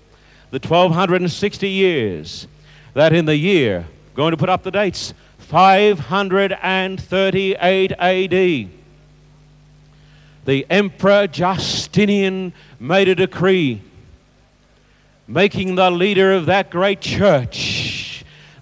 the 0.50 0.58
1260 0.58 1.68
years 1.68 2.46
that 2.94 3.12
in 3.12 3.26
the 3.26 3.36
year, 3.36 3.86
going 4.14 4.30
to 4.30 4.36
put 4.36 4.48
up 4.48 4.62
the 4.62 4.70
dates, 4.70 5.12
538 5.38 7.92
AD, 7.92 8.68
the 10.44 10.66
Emperor 10.70 11.26
Justinian 11.26 12.52
made 12.80 13.08
a 13.08 13.14
decree 13.14 13.82
making 15.28 15.74
the 15.74 15.90
leader 15.90 16.32
of 16.32 16.46
that 16.46 16.70
great 16.70 17.02
church, 17.02 17.77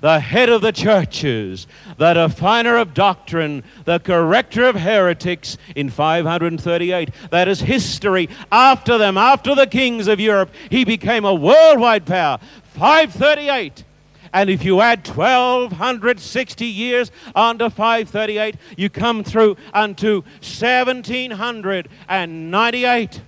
the 0.00 0.20
head 0.20 0.48
of 0.48 0.62
the 0.62 0.72
churches, 0.72 1.66
the 1.96 2.14
definer 2.14 2.76
of 2.76 2.94
doctrine, 2.94 3.64
the 3.84 3.98
corrector 3.98 4.64
of 4.64 4.76
heretics 4.76 5.58
in 5.74 5.90
538. 5.90 7.10
That 7.30 7.48
is 7.48 7.60
history. 7.60 8.28
After 8.50 8.98
them, 8.98 9.16
after 9.16 9.54
the 9.54 9.66
kings 9.66 10.08
of 10.08 10.20
Europe, 10.20 10.50
he 10.70 10.84
became 10.84 11.24
a 11.24 11.34
worldwide 11.34 12.06
power. 12.06 12.38
538. 12.74 13.84
And 14.32 14.50
if 14.50 14.64
you 14.64 14.80
add 14.80 15.06
1260 15.06 16.66
years 16.66 17.12
onto 17.34 17.70
538, 17.70 18.56
you 18.76 18.90
come 18.90 19.24
through 19.24 19.56
unto 19.72 20.22
1798. 20.42 23.20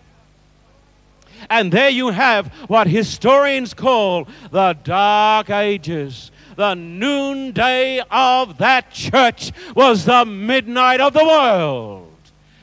And 1.48 1.72
there 1.72 1.88
you 1.88 2.10
have 2.10 2.48
what 2.66 2.88
historians 2.88 3.72
call 3.72 4.26
the 4.50 4.76
Dark 4.82 5.48
Ages. 5.50 6.32
The 6.58 6.74
noonday 6.74 8.02
of 8.10 8.58
that 8.58 8.90
church 8.90 9.52
was 9.76 10.04
the 10.04 10.24
midnight 10.24 11.00
of 11.00 11.12
the 11.12 11.24
world. 11.24 12.10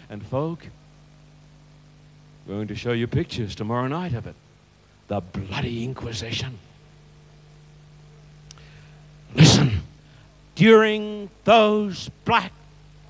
And, 0.10 0.22
folk, 0.22 0.68
we're 2.46 2.56
going 2.56 2.68
to 2.68 2.75
show 2.75 2.92
you 2.92 3.08
pictures 3.08 3.56
tomorrow 3.56 3.88
night 3.88 4.14
of 4.14 4.28
it. 4.28 4.36
The 5.08 5.22
bloody 5.22 5.86
Inquisition. 5.86 6.58
Listen, 9.34 9.82
during 10.56 11.30
those 11.46 12.10
black 12.25 12.52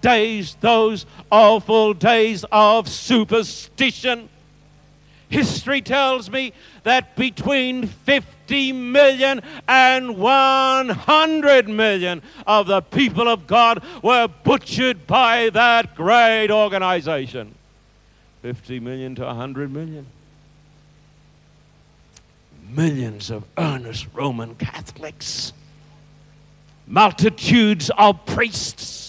days, 0.01 0.55
those 0.61 1.07
awful 1.31 1.95
days 1.95 2.45
of 2.51 2.87
superstition, 2.87 4.29
history 5.35 5.81
tells 5.81 6.29
me 6.29 6.53
that 6.83 7.17
between 7.17 7.87
50 7.87 8.71
million 8.71 9.41
and 9.67 10.17
100 10.17 11.67
million 11.67 12.21
of 12.47 12.67
the 12.67 12.81
people 12.81 13.27
of 13.27 13.45
God 13.45 13.83
were 14.01 14.29
butchered 14.29 15.05
by 15.05 15.49
that 15.49 15.93
great 15.93 16.51
organization. 16.51 17.53
50 18.43 18.79
million 18.79 19.13
to 19.15 19.25
100 19.25 19.73
million. 19.73 20.05
Millions 22.69 23.29
of 23.29 23.43
earnest 23.57 24.07
Roman 24.13 24.55
Catholics, 24.55 25.51
multitudes 26.87 27.91
of 27.97 28.25
priests, 28.25 29.04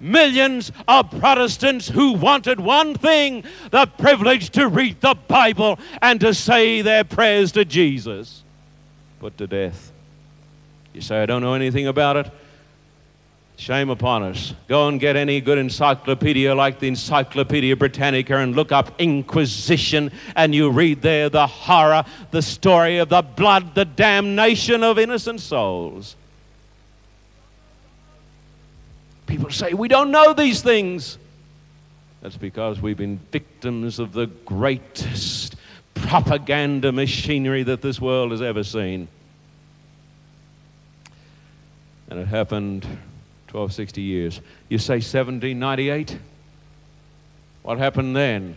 millions 0.00 0.72
of 0.86 1.10
Protestants 1.18 1.88
who 1.88 2.12
wanted 2.12 2.60
one 2.60 2.94
thing 2.94 3.44
the 3.70 3.86
privilege 3.86 4.50
to 4.50 4.68
read 4.68 5.00
the 5.00 5.14
Bible 5.14 5.78
and 6.02 6.20
to 6.20 6.34
say 6.34 6.82
their 6.82 7.04
prayers 7.04 7.52
to 7.52 7.64
Jesus. 7.64 8.42
Put 9.20 9.38
to 9.38 9.46
death. 9.46 9.92
You 10.92 11.00
say, 11.00 11.22
I 11.22 11.26
don't 11.26 11.42
know 11.42 11.54
anything 11.54 11.86
about 11.86 12.16
it. 12.16 12.30
Shame 13.58 13.88
upon 13.88 14.22
us. 14.22 14.54
Go 14.68 14.88
and 14.88 15.00
get 15.00 15.16
any 15.16 15.40
good 15.40 15.56
encyclopedia 15.56 16.54
like 16.54 16.78
the 16.78 16.88
Encyclopedia 16.88 17.74
Britannica 17.74 18.36
and 18.36 18.54
look 18.54 18.70
up 18.70 19.00
Inquisition, 19.00 20.12
and 20.36 20.54
you 20.54 20.70
read 20.70 21.00
there 21.00 21.30
the 21.30 21.46
horror, 21.46 22.04
the 22.32 22.42
story 22.42 22.98
of 22.98 23.08
the 23.08 23.22
blood, 23.22 23.74
the 23.74 23.86
damnation 23.86 24.82
of 24.82 24.98
innocent 24.98 25.40
souls. 25.40 26.16
People 29.26 29.50
say, 29.50 29.74
We 29.74 29.88
don't 29.88 30.10
know 30.10 30.32
these 30.32 30.62
things. 30.62 31.18
That's 32.22 32.36
because 32.36 32.80
we've 32.80 32.96
been 32.96 33.18
victims 33.30 33.98
of 33.98 34.12
the 34.12 34.26
greatest 34.26 35.56
propaganda 35.94 36.92
machinery 36.92 37.62
that 37.64 37.82
this 37.82 38.00
world 38.00 38.30
has 38.30 38.42
ever 38.42 38.64
seen. 38.64 39.08
And 42.08 42.20
it 42.20 42.28
happened 42.28 42.84
1260 42.84 44.00
years. 44.00 44.40
You 44.68 44.78
say 44.78 44.94
1798? 44.94 46.18
What 47.62 47.78
happened 47.78 48.14
then? 48.14 48.56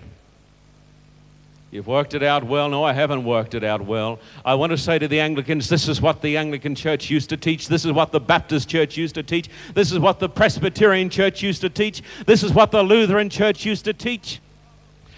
You've 1.71 1.85
worked 1.85 2.15
it 2.15 2.23
out 2.23 2.43
well. 2.43 2.67
No, 2.67 2.83
I 2.83 2.93
haven't 2.93 3.23
worked 3.23 3.53
it 3.53 3.63
out 3.63 3.85
well. 3.85 4.19
I 4.43 4.55
want 4.55 4.71
to 4.71 4.77
say 4.77 4.97
to 4.97 5.07
the 5.07 5.19
Anglicans 5.19 5.69
this 5.69 5.87
is 5.87 6.01
what 6.01 6.21
the 6.21 6.35
Anglican 6.35 6.73
Church 6.73 7.11
used 7.11 7.29
to 7.29 7.37
teach. 7.37 7.67
This 7.67 7.85
is 7.85 7.91
what 7.91 8.11
the 8.11 8.19
Baptist 8.19 8.67
Church 8.67 8.97
used 8.97 9.13
to 9.15 9.23
teach. 9.23 9.49
This 9.75 9.91
is 9.91 9.99
what 9.99 10.19
the 10.19 10.29
Presbyterian 10.29 11.11
Church 11.11 11.43
used 11.43 11.61
to 11.61 11.69
teach. 11.69 12.01
This 12.25 12.41
is 12.41 12.53
what 12.53 12.71
the 12.71 12.81
Lutheran 12.81 13.29
Church 13.29 13.65
used 13.65 13.85
to 13.85 13.93
teach. 13.93 14.39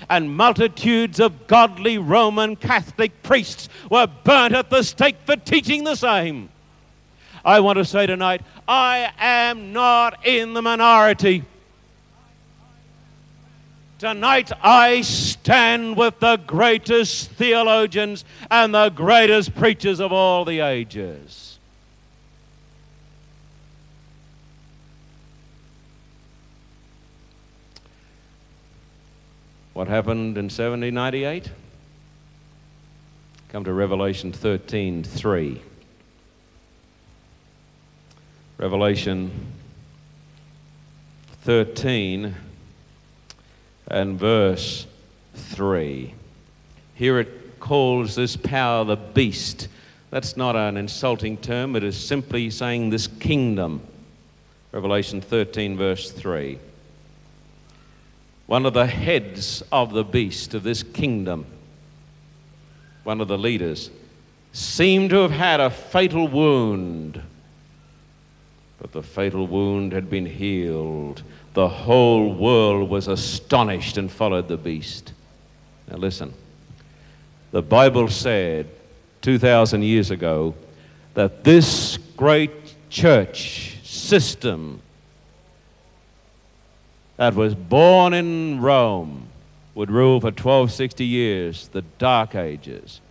And 0.09 0.35
multitudes 0.35 1.21
of 1.21 1.47
godly 1.47 1.97
Roman 1.97 2.57
Catholic 2.57 3.23
priests 3.23 3.69
were 3.89 4.07
burnt 4.07 4.53
at 4.53 4.69
the 4.69 4.83
stake 4.83 5.17
for 5.25 5.37
teaching 5.37 5.85
the 5.85 5.95
same. 5.95 6.49
I 7.45 7.61
want 7.61 7.77
to 7.77 7.85
say 7.85 8.07
tonight, 8.07 8.41
I 8.67 9.11
am 9.17 9.71
not 9.71 10.25
in 10.25 10.53
the 10.53 10.61
minority. 10.61 11.45
Tonight 14.01 14.51
I 14.63 15.01
stand 15.01 15.95
with 15.95 16.19
the 16.19 16.37
greatest 16.37 17.29
theologians 17.33 18.25
and 18.49 18.73
the 18.73 18.89
greatest 18.89 19.53
preachers 19.53 19.99
of 19.99 20.11
all 20.11 20.43
the 20.43 20.59
ages. 20.59 21.59
What 29.73 29.87
happened 29.87 30.35
in 30.35 30.45
1798? 30.45 31.51
Come 33.49 33.63
to 33.65 33.71
Revelation 33.71 34.31
13 34.31 35.03
3. 35.03 35.61
Revelation 38.57 39.53
13 41.43 42.35
and 43.91 44.19
verse 44.19 44.87
3. 45.35 46.13
Here 46.95 47.19
it 47.19 47.59
calls 47.59 48.15
this 48.15 48.35
power 48.35 48.83
the 48.83 48.95
beast. 48.95 49.67
That's 50.09 50.35
not 50.35 50.55
an 50.55 50.77
insulting 50.77 51.37
term, 51.37 51.75
it 51.75 51.83
is 51.83 51.97
simply 51.97 52.49
saying 52.49 52.89
this 52.89 53.07
kingdom. 53.07 53.81
Revelation 54.71 55.21
13, 55.21 55.77
verse 55.77 56.11
3. 56.11 56.57
One 58.47 58.65
of 58.65 58.73
the 58.73 58.87
heads 58.87 59.61
of 59.71 59.93
the 59.93 60.03
beast 60.03 60.53
of 60.53 60.63
this 60.63 60.83
kingdom, 60.83 61.45
one 63.03 63.21
of 63.21 63.27
the 63.27 63.37
leaders, 63.37 63.89
seemed 64.53 65.11
to 65.11 65.17
have 65.17 65.31
had 65.31 65.59
a 65.59 65.69
fatal 65.69 66.27
wound 66.27 67.21
but 68.81 68.91
the 68.93 69.03
fatal 69.03 69.45
wound 69.45 69.93
had 69.93 70.09
been 70.09 70.25
healed. 70.25 71.21
The 71.53 71.67
whole 71.67 72.33
world 72.33 72.89
was 72.89 73.07
astonished 73.07 73.97
and 73.97 74.11
followed 74.11 74.47
the 74.47 74.57
beast. 74.57 75.13
Now, 75.89 75.97
listen. 75.97 76.33
The 77.51 77.61
Bible 77.61 78.07
said 78.07 78.67
2,000 79.21 79.83
years 79.83 80.09
ago 80.11 80.55
that 81.13 81.43
this 81.43 81.97
great 82.15 82.51
church 82.89 83.77
system 83.83 84.81
that 87.17 87.35
was 87.35 87.53
born 87.53 88.13
in 88.13 88.61
Rome 88.61 89.27
would 89.75 89.91
rule 89.91 90.19
for 90.19 90.27
1260 90.27 91.05
years, 91.05 91.67
the 91.69 91.81
Dark 91.97 92.35
Ages. 92.35 93.01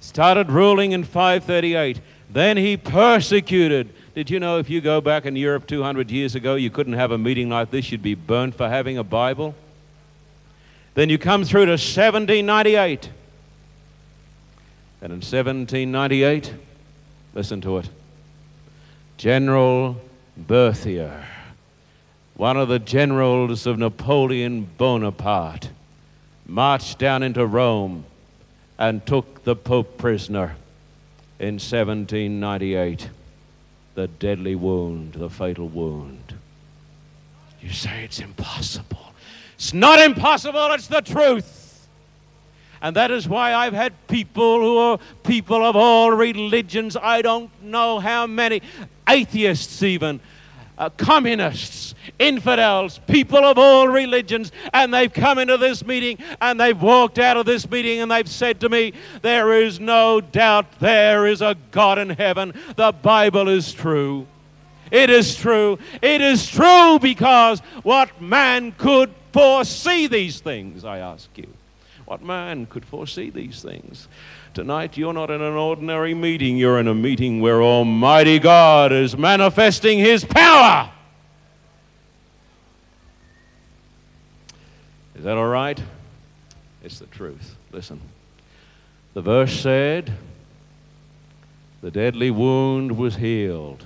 Started 0.00 0.50
ruling 0.50 0.92
in 0.92 1.04
538. 1.04 2.00
Then 2.28 2.56
he 2.56 2.76
persecuted 2.76 3.92
did 4.14 4.28
you 4.28 4.40
know 4.40 4.58
if 4.58 4.68
you 4.68 4.80
go 4.80 5.00
back 5.00 5.24
in 5.24 5.36
Europe 5.36 5.66
200 5.66 6.10
years 6.10 6.34
ago, 6.34 6.56
you 6.56 6.68
couldn't 6.68 6.94
have 6.94 7.12
a 7.12 7.18
meeting 7.18 7.48
like 7.48 7.70
this? 7.70 7.92
You'd 7.92 8.02
be 8.02 8.14
burned 8.14 8.54
for 8.56 8.68
having 8.68 8.98
a 8.98 9.04
Bible? 9.04 9.54
Then 10.94 11.08
you 11.08 11.18
come 11.18 11.44
through 11.44 11.66
to 11.66 11.72
1798. 11.72 13.10
And 15.02 15.12
in 15.12 15.18
1798, 15.18 16.52
listen 17.34 17.60
to 17.60 17.78
it 17.78 17.88
General 19.16 20.00
Berthier, 20.36 21.24
one 22.34 22.56
of 22.56 22.68
the 22.68 22.80
generals 22.80 23.66
of 23.66 23.78
Napoleon 23.78 24.68
Bonaparte, 24.76 25.70
marched 26.46 26.98
down 26.98 27.22
into 27.22 27.46
Rome 27.46 28.04
and 28.76 29.06
took 29.06 29.44
the 29.44 29.54
Pope 29.54 29.98
prisoner 29.98 30.56
in 31.38 31.54
1798 31.54 33.08
the 33.94 34.08
deadly 34.08 34.54
wound, 34.54 35.14
the 35.14 35.30
fatal 35.30 35.68
wound. 35.68 36.34
You 37.60 37.70
say 37.70 38.04
it's 38.04 38.20
impossible. 38.20 39.14
It's 39.54 39.74
not 39.74 39.98
impossible, 40.00 40.72
it's 40.72 40.86
the 40.86 41.02
truth. 41.02 41.88
And 42.82 42.96
that 42.96 43.10
is 43.10 43.28
why 43.28 43.52
I've 43.52 43.74
had 43.74 43.92
people 44.08 44.60
who 44.60 44.78
are 44.78 44.98
people 45.22 45.62
of 45.62 45.76
all 45.76 46.10
religions, 46.12 46.96
I 46.96 47.20
don't 47.20 47.50
know 47.62 47.98
how 47.98 48.26
many, 48.26 48.62
atheists 49.06 49.82
even, 49.82 50.20
uh, 50.78 50.88
communists, 50.90 51.94
infidels, 52.20 53.00
people 53.08 53.44
of 53.44 53.58
all 53.58 53.88
religions, 53.88 54.52
and 54.72 54.94
they've 54.94 55.12
come 55.12 55.38
into 55.38 55.56
this 55.56 55.84
meeting 55.84 56.18
and 56.40 56.60
they've 56.60 56.80
walked 56.80 57.18
out 57.18 57.36
of 57.36 57.46
this 57.46 57.68
meeting 57.68 58.00
and 58.00 58.10
they've 58.10 58.28
said 58.28 58.60
to 58.60 58.68
me, 58.68 58.92
There 59.22 59.52
is 59.54 59.80
no 59.80 60.20
doubt 60.20 60.78
there 60.78 61.26
is 61.26 61.42
a 61.42 61.56
God 61.72 61.98
in 61.98 62.10
heaven. 62.10 62.52
The 62.76 62.92
Bible 62.92 63.48
is 63.48 63.72
true. 63.72 64.28
It 64.92 65.08
is 65.08 65.34
true. 65.34 65.78
It 66.02 66.20
is 66.20 66.48
true 66.48 66.98
because 67.00 67.60
what 67.82 68.20
man 68.20 68.72
could 68.72 69.12
foresee 69.32 70.06
these 70.06 70.40
things, 70.40 70.84
I 70.84 70.98
ask 70.98 71.28
you? 71.36 71.48
What 72.04 72.22
man 72.22 72.66
could 72.66 72.84
foresee 72.84 73.30
these 73.30 73.62
things? 73.62 74.08
Tonight, 74.52 74.96
you're 74.96 75.12
not 75.12 75.30
in 75.30 75.40
an 75.40 75.54
ordinary 75.54 76.12
meeting, 76.12 76.56
you're 76.56 76.80
in 76.80 76.88
a 76.88 76.94
meeting 76.94 77.40
where 77.40 77.62
Almighty 77.62 78.40
God 78.40 78.90
is 78.90 79.16
manifesting 79.16 80.00
His 80.00 80.24
power. 80.24 80.90
Is 85.20 85.24
that 85.24 85.36
all 85.36 85.48
right? 85.48 85.78
It's 86.82 86.98
the 86.98 87.04
truth. 87.04 87.54
Listen. 87.72 88.00
The 89.12 89.20
verse 89.20 89.52
said, 89.52 90.10
The 91.82 91.90
deadly 91.90 92.30
wound 92.30 92.96
was 92.96 93.16
healed. 93.16 93.84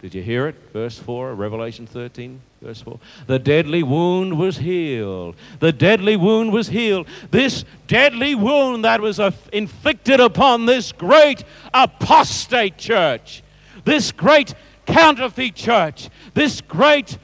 Did 0.00 0.14
you 0.14 0.22
hear 0.22 0.46
it? 0.46 0.54
Verse 0.72 0.96
4, 0.96 1.34
Revelation 1.34 1.88
13, 1.88 2.40
verse 2.62 2.80
4. 2.82 3.00
The 3.26 3.40
deadly 3.40 3.82
wound 3.82 4.38
was 4.38 4.58
healed. 4.58 5.34
The 5.58 5.72
deadly 5.72 6.14
wound 6.14 6.52
was 6.52 6.68
healed. 6.68 7.08
This 7.32 7.64
deadly 7.88 8.36
wound 8.36 8.84
that 8.84 9.00
was 9.00 9.18
inflicted 9.52 10.20
upon 10.20 10.66
this 10.66 10.92
great 10.92 11.42
apostate 11.74 12.78
church, 12.78 13.42
this 13.84 14.12
great 14.12 14.54
counterfeit 14.86 15.56
church, 15.56 16.08
this 16.34 16.60
great 16.60 17.18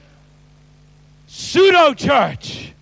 pseudo 1.28 1.94
church. 1.94 2.72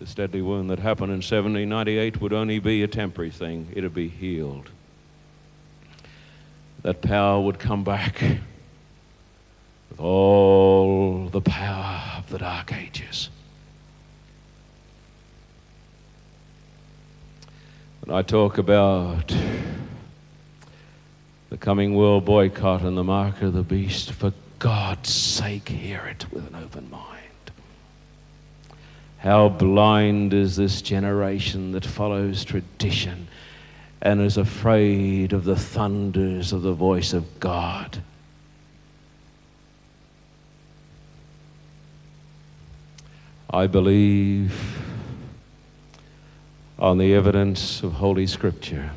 This 0.00 0.14
deadly 0.14 0.40
wound 0.40 0.70
that 0.70 0.78
happened 0.78 1.10
in 1.10 1.18
1798 1.18 2.22
would 2.22 2.32
only 2.32 2.58
be 2.58 2.82
a 2.82 2.88
temporary 2.88 3.30
thing, 3.30 3.68
it'd 3.74 3.92
be 3.92 4.08
healed. 4.08 4.70
That 6.80 7.02
power 7.02 7.38
would 7.38 7.58
come 7.58 7.84
back 7.84 8.18
with 9.90 10.00
all 10.00 11.28
the 11.28 11.42
power 11.42 12.16
of 12.16 12.30
the 12.30 12.38
Dark 12.38 12.72
Ages. 12.72 13.28
When 18.02 18.16
I 18.16 18.22
talk 18.22 18.56
about 18.56 19.34
the 21.50 21.58
coming 21.58 21.94
world 21.94 22.24
boycott 22.24 22.80
and 22.80 22.96
the 22.96 23.04
mark 23.04 23.42
of 23.42 23.52
the 23.52 23.62
beast, 23.62 24.12
for 24.12 24.32
God's 24.58 25.12
sake, 25.12 25.68
hear 25.68 26.06
it 26.06 26.24
with 26.32 26.46
an 26.46 26.54
open 26.54 26.90
mind. 26.90 27.19
How 29.20 29.50
blind 29.50 30.32
is 30.32 30.56
this 30.56 30.80
generation 30.80 31.72
that 31.72 31.84
follows 31.84 32.44
tradition 32.44 33.28
and 34.02 34.20
is 34.20 34.36
afraid 34.38 35.32
of 35.32 35.44
the 35.44 35.56
thunders 35.56 36.52
of 36.52 36.62
the 36.62 36.72
voice 36.72 37.12
of 37.12 37.38
God. 37.38 38.02
I 43.50 43.66
believe 43.66 44.78
on 46.78 46.96
the 46.96 47.12
evidence 47.12 47.82
of 47.82 47.92
Holy 47.92 48.26
Scripture 48.26 48.92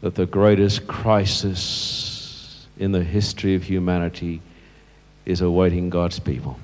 that 0.00 0.14
the 0.14 0.24
greatest 0.26 0.86
crisis 0.86 2.66
in 2.78 2.92
the 2.92 3.04
history 3.04 3.54
of 3.54 3.64
humanity 3.64 4.40
is 5.26 5.42
awaiting 5.42 5.90
God's 5.90 6.18
people. 6.18 6.58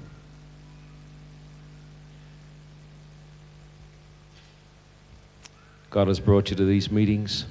God 5.90 6.06
has 6.06 6.20
brought 6.20 6.50
you 6.50 6.56
to 6.56 6.64
these 6.64 6.90
meetings 6.90 7.46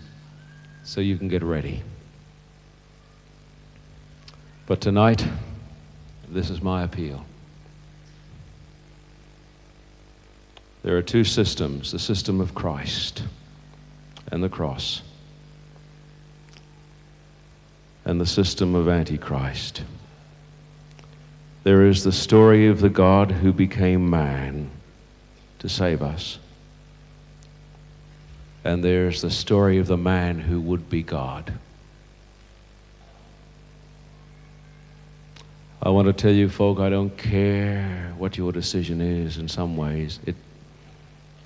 so 0.83 1.01
you 1.01 1.17
can 1.17 1.27
get 1.27 1.43
ready. 1.43 1.83
But 4.65 4.79
tonight, 4.79 5.27
this 6.29 6.49
is 6.49 6.61
my 6.61 6.83
appeal. 6.83 7.25
There 10.83 10.95
are 10.95 11.01
two 11.01 11.25
systems 11.25 11.91
the 11.91 11.99
system 11.99 12.39
of 12.39 12.55
Christ 12.55 13.23
and 14.31 14.41
the 14.41 14.49
cross 14.49 15.01
and 18.05 18.21
the 18.21 18.25
system 18.25 18.73
of 18.73 18.87
Antichrist. 18.87 19.83
There 21.63 21.85
is 21.85 22.05
the 22.05 22.13
story 22.13 22.67
of 22.67 22.79
the 22.79 22.89
God 22.89 23.31
who 23.31 23.51
became 23.51 24.09
man 24.09 24.71
to 25.59 25.67
save 25.67 26.01
us. 26.01 26.39
And 28.63 28.83
there's 28.83 29.21
the 29.21 29.31
story 29.31 29.77
of 29.77 29.87
the 29.87 29.97
man 29.97 30.39
who 30.39 30.59
would 30.61 30.89
be 30.89 31.01
God. 31.01 31.53
I 35.81 35.89
want 35.89 36.07
to 36.07 36.13
tell 36.13 36.33
you, 36.33 36.49
folk, 36.49 36.79
I 36.79 36.89
don't 36.89 37.17
care 37.17 38.13
what 38.17 38.37
your 38.37 38.51
decision 38.51 38.99
is 38.99 39.37
in 39.37 39.47
some 39.47 39.77
ways. 39.77 40.19
It, 40.25 40.35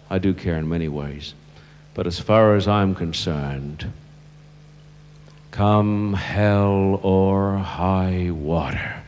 I 0.09 0.17
do 0.17 0.33
care 0.33 0.57
in 0.57 0.67
many 0.67 0.87
ways. 0.87 1.35
But 1.93 2.07
as 2.07 2.19
far 2.19 2.55
as 2.55 2.67
I'm 2.67 2.95
concerned, 2.95 3.91
come 5.51 6.15
hell 6.15 6.99
or 7.03 7.57
high 7.57 8.31
water. 8.31 9.03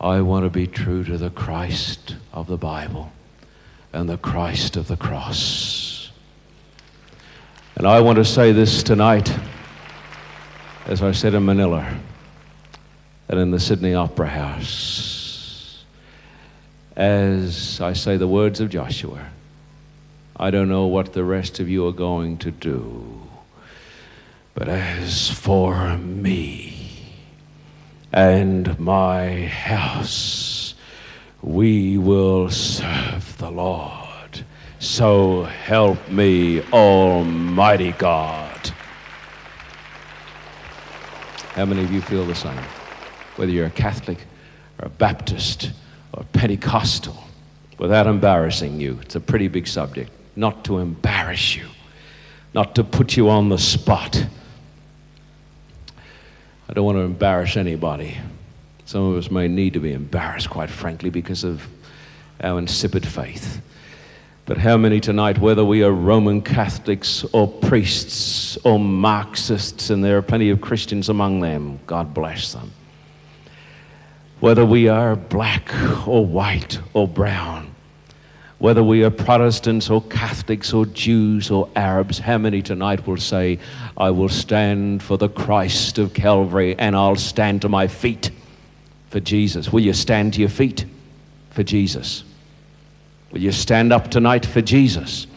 I 0.00 0.20
want 0.20 0.44
to 0.44 0.50
be 0.50 0.66
true 0.66 1.04
to 1.04 1.16
the 1.16 1.30
Christ 1.30 2.16
of 2.32 2.48
the 2.48 2.56
Bible 2.56 3.12
and 3.94 4.08
the 4.08 4.18
Christ 4.18 4.76
of 4.76 4.88
the 4.88 4.96
cross. 4.96 6.10
And 7.76 7.86
I 7.86 8.00
want 8.00 8.16
to 8.16 8.24
say 8.24 8.52
this 8.52 8.82
tonight, 8.82 9.32
as 10.86 11.02
I 11.02 11.12
said 11.12 11.34
in 11.34 11.44
Manila 11.44 12.00
and 13.28 13.40
in 13.40 13.50
the 13.50 13.60
Sydney 13.60 13.94
Opera 13.94 14.28
House, 14.28 15.84
as 16.96 17.80
I 17.80 17.92
say 17.92 18.16
the 18.16 18.28
words 18.28 18.60
of 18.60 18.68
Joshua. 18.68 19.28
I 20.36 20.50
don't 20.50 20.68
know 20.68 20.86
what 20.86 21.12
the 21.12 21.24
rest 21.24 21.60
of 21.60 21.68
you 21.68 21.86
are 21.86 21.92
going 21.92 22.38
to 22.38 22.50
do. 22.50 23.22
But 24.54 24.68
as 24.68 25.30
for 25.30 25.96
me 25.96 26.74
and 28.12 28.78
my 28.78 29.46
house, 29.46 30.53
we 31.44 31.98
will 31.98 32.48
serve 32.48 33.36
the 33.38 33.50
Lord. 33.50 34.44
So 34.78 35.44
help 35.44 36.08
me, 36.08 36.62
Almighty 36.72 37.92
God. 37.92 38.72
How 41.54 41.64
many 41.64 41.84
of 41.84 41.92
you 41.92 42.00
feel 42.00 42.24
the 42.24 42.34
same? 42.34 42.56
Whether 43.36 43.52
you're 43.52 43.66
a 43.66 43.70
Catholic 43.70 44.18
or 44.80 44.86
a 44.86 44.90
Baptist 44.90 45.70
or 46.12 46.24
Pentecostal, 46.32 47.16
without 47.78 48.06
embarrassing 48.06 48.80
you, 48.80 48.98
it's 49.02 49.14
a 49.14 49.20
pretty 49.20 49.48
big 49.48 49.66
subject. 49.66 50.10
Not 50.36 50.64
to 50.64 50.78
embarrass 50.78 51.54
you, 51.54 51.68
not 52.54 52.74
to 52.76 52.84
put 52.84 53.16
you 53.16 53.28
on 53.28 53.50
the 53.50 53.58
spot 53.58 54.26
I 56.68 56.72
don't 56.72 56.84
want 56.86 56.96
to 56.96 57.02
embarrass 57.02 57.56
anybody. 57.56 58.16
Some 58.94 59.06
of 59.06 59.16
us 59.16 59.28
may 59.28 59.48
need 59.48 59.72
to 59.72 59.80
be 59.80 59.92
embarrassed, 59.92 60.50
quite 60.50 60.70
frankly, 60.70 61.10
because 61.10 61.42
of 61.42 61.66
our 62.40 62.60
insipid 62.60 63.04
faith. 63.04 63.60
But 64.46 64.56
how 64.56 64.76
many 64.76 65.00
tonight, 65.00 65.40
whether 65.40 65.64
we 65.64 65.82
are 65.82 65.90
Roman 65.90 66.40
Catholics 66.40 67.24
or 67.32 67.48
priests 67.48 68.56
or 68.58 68.78
Marxists, 68.78 69.90
and 69.90 70.04
there 70.04 70.16
are 70.16 70.22
plenty 70.22 70.48
of 70.50 70.60
Christians 70.60 71.08
among 71.08 71.40
them, 71.40 71.80
God 71.88 72.14
bless 72.14 72.52
them, 72.52 72.70
whether 74.38 74.64
we 74.64 74.86
are 74.86 75.16
black 75.16 75.74
or 76.06 76.24
white 76.24 76.78
or 76.92 77.08
brown, 77.08 77.74
whether 78.58 78.84
we 78.84 79.02
are 79.02 79.10
Protestants 79.10 79.90
or 79.90 80.02
Catholics 80.02 80.72
or 80.72 80.86
Jews 80.86 81.50
or 81.50 81.68
Arabs, 81.74 82.20
how 82.20 82.38
many 82.38 82.62
tonight 82.62 83.08
will 83.08 83.16
say, 83.16 83.58
I 83.96 84.10
will 84.10 84.28
stand 84.28 85.02
for 85.02 85.18
the 85.18 85.28
Christ 85.28 85.98
of 85.98 86.14
Calvary 86.14 86.76
and 86.78 86.94
I'll 86.94 87.16
stand 87.16 87.62
to 87.62 87.68
my 87.68 87.88
feet 87.88 88.30
for 89.14 89.20
Jesus? 89.20 89.72
Will 89.72 89.78
you 89.78 89.92
stand 89.92 90.34
to 90.34 90.40
your 90.40 90.48
feet 90.48 90.86
for 91.50 91.62
Jesus? 91.62 92.24
Will 93.30 93.38
you 93.38 93.52
stand 93.52 93.92
up 93.92 94.10
tonight 94.10 94.44
for 94.44 94.60
Jesus? 94.60 95.28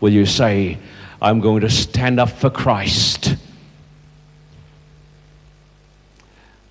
Will 0.00 0.12
you 0.12 0.26
say, 0.26 0.76
I'm 1.22 1.40
going 1.40 1.62
to 1.62 1.70
stand 1.70 2.20
up 2.20 2.28
for 2.28 2.50
Christ? 2.50 3.34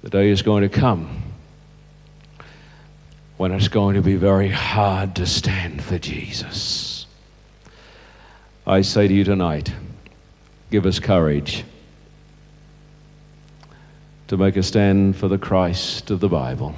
The 0.03 0.09
day 0.11 0.29
is 0.29 0.43
going 0.43 0.61
to 0.61 0.69
come 0.69 1.23
when 3.37 3.51
it's 3.51 3.67
going 3.67 3.95
to 3.95 4.03
be 4.03 4.15
very 4.15 4.49
hard 4.49 5.15
to 5.15 5.25
stand 5.25 5.83
for 5.83 5.97
Jesus. 5.97 7.07
I 8.67 8.81
say 8.81 9.07
to 9.07 9.13
you 9.15 9.23
tonight, 9.23 9.73
give 10.69 10.85
us 10.85 10.99
courage 10.99 11.65
to 14.27 14.37
make 14.37 14.55
a 14.55 14.63
stand 14.63 15.15
for 15.15 15.27
the 15.27 15.37
Christ 15.37 16.09
of 16.11 16.19
the 16.19 16.29
Bible 16.29 16.75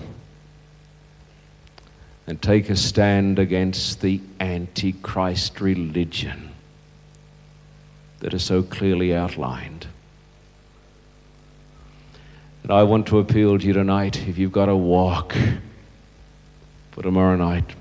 and 2.25 2.41
take 2.41 2.69
a 2.69 2.75
stand 2.75 3.39
against 3.39 4.01
the 4.01 4.19
antichrist 4.39 5.61
religion 5.61 6.51
that 8.19 8.33
is 8.33 8.43
so 8.43 8.61
clearly 8.61 9.15
outlined. 9.15 9.87
And 12.63 12.71
I 12.71 12.83
want 12.83 13.07
to 13.07 13.19
appeal 13.19 13.57
to 13.57 13.65
you 13.65 13.71
tonight 13.71 14.27
if 14.27 14.37
you've 14.37 14.51
got 14.51 14.65
to 14.65 14.75
walk 14.75 15.35
for 16.91 17.01
tomorrow 17.01 17.37
night 17.37 17.75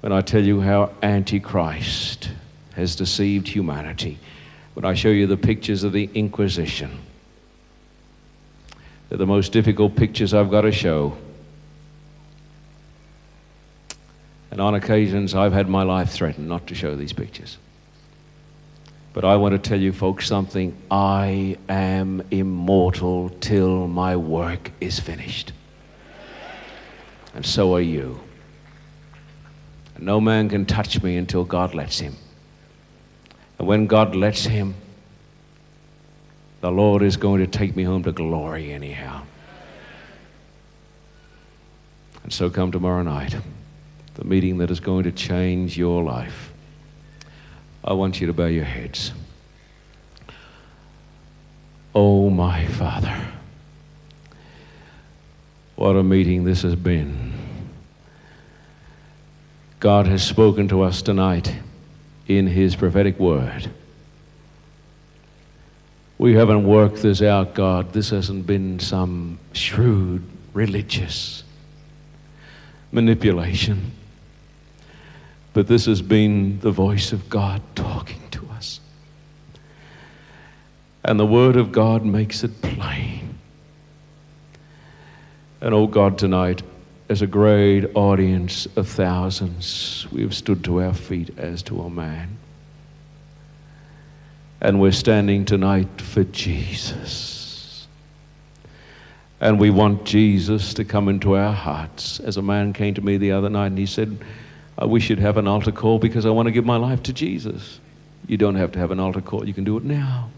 when 0.00 0.12
I 0.12 0.20
tell 0.20 0.42
you 0.42 0.60
how 0.60 0.92
Antichrist 1.02 2.30
has 2.74 2.96
deceived 2.96 3.48
humanity, 3.48 4.18
when 4.74 4.84
I 4.84 4.94
show 4.94 5.08
you 5.08 5.26
the 5.26 5.36
pictures 5.36 5.84
of 5.84 5.92
the 5.92 6.10
Inquisition. 6.14 6.98
They're 9.10 9.18
the 9.18 9.26
most 9.26 9.52
difficult 9.52 9.96
pictures 9.96 10.32
I've 10.32 10.52
got 10.52 10.60
to 10.62 10.72
show. 10.72 11.16
And 14.52 14.60
on 14.60 14.74
occasions, 14.74 15.34
I've 15.34 15.52
had 15.52 15.68
my 15.68 15.82
life 15.82 16.10
threatened 16.10 16.48
not 16.48 16.68
to 16.68 16.76
show 16.76 16.94
these 16.94 17.12
pictures. 17.12 17.58
But 19.12 19.24
I 19.24 19.34
want 19.34 19.52
to 19.52 19.68
tell 19.68 19.80
you 19.80 19.92
folks 19.92 20.28
something. 20.28 20.76
I 20.90 21.58
am 21.68 22.22
immortal 22.30 23.30
till 23.40 23.88
my 23.88 24.16
work 24.16 24.70
is 24.80 25.00
finished. 25.00 25.52
And 27.34 27.44
so 27.44 27.74
are 27.74 27.80
you. 27.80 28.20
No 29.98 30.20
man 30.20 30.48
can 30.48 30.66
touch 30.66 31.02
me 31.02 31.16
until 31.16 31.44
God 31.44 31.74
lets 31.74 31.98
him. 31.98 32.14
And 33.58 33.66
when 33.66 33.88
God 33.88 34.14
lets 34.14 34.44
him, 34.44 34.76
the 36.60 36.70
Lord 36.70 37.02
is 37.02 37.16
going 37.16 37.40
to 37.40 37.46
take 37.46 37.74
me 37.74 37.84
home 37.84 38.02
to 38.02 38.12
glory 38.12 38.72
anyhow. 38.72 39.22
And 42.22 42.32
so 42.32 42.50
come 42.50 42.70
tomorrow 42.70 43.02
night, 43.02 43.34
the 44.14 44.24
meeting 44.24 44.58
that 44.58 44.70
is 44.70 44.80
going 44.80 45.04
to 45.04 45.12
change 45.12 45.78
your 45.78 46.02
life. 46.02 46.52
I 47.82 47.94
want 47.94 48.20
you 48.20 48.26
to 48.26 48.32
bow 48.32 48.46
your 48.46 48.64
heads. 48.64 49.12
Oh, 51.94 52.30
my 52.30 52.66
Father, 52.66 53.26
what 55.76 55.96
a 55.96 56.02
meeting 56.02 56.44
this 56.44 56.62
has 56.62 56.76
been. 56.76 57.32
God 59.80 60.06
has 60.06 60.22
spoken 60.22 60.68
to 60.68 60.82
us 60.82 61.00
tonight 61.00 61.56
in 62.28 62.46
His 62.46 62.76
prophetic 62.76 63.18
word. 63.18 63.70
We 66.20 66.34
haven't 66.34 66.66
worked 66.66 66.96
this 66.96 67.22
out, 67.22 67.54
God. 67.54 67.94
This 67.94 68.10
hasn't 68.10 68.46
been 68.46 68.78
some 68.78 69.38
shrewd 69.54 70.22
religious 70.52 71.44
manipulation. 72.92 73.92
But 75.54 75.66
this 75.66 75.86
has 75.86 76.02
been 76.02 76.60
the 76.60 76.72
voice 76.72 77.14
of 77.14 77.30
God 77.30 77.62
talking 77.74 78.20
to 78.32 78.46
us. 78.50 78.80
And 81.02 81.18
the 81.18 81.24
Word 81.24 81.56
of 81.56 81.72
God 81.72 82.04
makes 82.04 82.44
it 82.44 82.60
plain. 82.60 83.38
And 85.62 85.72
oh 85.72 85.86
God, 85.86 86.18
tonight, 86.18 86.62
as 87.08 87.22
a 87.22 87.26
great 87.26 87.86
audience 87.94 88.66
of 88.76 88.88
thousands, 88.88 90.06
we 90.12 90.20
have 90.20 90.34
stood 90.34 90.64
to 90.64 90.82
our 90.82 90.92
feet 90.92 91.30
as 91.38 91.62
to 91.62 91.80
a 91.80 91.88
man. 91.88 92.39
And 94.60 94.80
we're 94.80 94.92
standing 94.92 95.44
tonight 95.44 96.00
for 96.00 96.24
Jesus. 96.24 97.86
And 99.40 99.58
we 99.58 99.70
want 99.70 100.04
Jesus 100.04 100.74
to 100.74 100.84
come 100.84 101.08
into 101.08 101.34
our 101.36 101.52
hearts. 101.52 102.20
As 102.20 102.36
a 102.36 102.42
man 102.42 102.72
came 102.72 102.94
to 102.94 103.00
me 103.00 103.16
the 103.16 103.32
other 103.32 103.48
night 103.48 103.68
and 103.68 103.78
he 103.78 103.86
said, 103.86 104.18
We 104.84 105.00
should 105.00 105.18
have 105.18 105.38
an 105.38 105.48
altar 105.48 105.72
call 105.72 105.98
because 105.98 106.26
I 106.26 106.30
want 106.30 106.46
to 106.46 106.52
give 106.52 106.66
my 106.66 106.76
life 106.76 107.02
to 107.04 107.12
Jesus. 107.12 107.80
You 108.26 108.36
don't 108.36 108.56
have 108.56 108.72
to 108.72 108.78
have 108.78 108.90
an 108.90 109.00
altar 109.00 109.22
call, 109.22 109.46
you 109.46 109.54
can 109.54 109.64
do 109.64 109.76
it 109.78 109.84
now. 109.84 110.30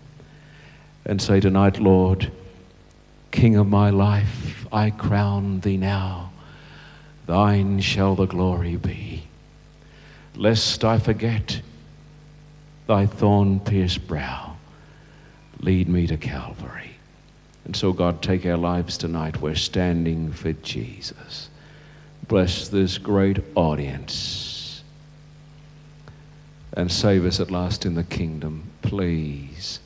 And 1.04 1.20
say 1.20 1.40
tonight, 1.40 1.80
Lord, 1.80 2.30
King 3.32 3.56
of 3.56 3.66
my 3.66 3.90
life, 3.90 4.66
I 4.72 4.90
crown 4.90 5.60
thee 5.60 5.76
now 5.76 6.32
Thine 7.26 7.80
shall 7.80 8.14
the 8.14 8.26
glory 8.26 8.76
be. 8.76 9.24
Lest 10.34 10.84
I 10.84 10.98
forget 10.98 11.62
thy 12.86 13.06
thorn 13.06 13.60
pierced 13.60 14.06
brow, 14.06 14.56
lead 15.60 15.88
me 15.88 16.06
to 16.06 16.16
Calvary. 16.16 16.96
And 17.64 17.76
so, 17.76 17.92
God, 17.92 18.22
take 18.22 18.44
our 18.44 18.56
lives 18.56 18.98
tonight. 18.98 19.40
We're 19.40 19.54
standing 19.54 20.32
for 20.32 20.52
Jesus. 20.52 21.48
Bless 22.26 22.68
this 22.68 22.98
great 22.98 23.38
audience 23.54 24.82
and 26.74 26.90
save 26.90 27.24
us 27.24 27.38
at 27.38 27.50
last 27.50 27.84
in 27.84 27.94
the 27.94 28.04
kingdom, 28.04 28.64
please, 28.80 29.80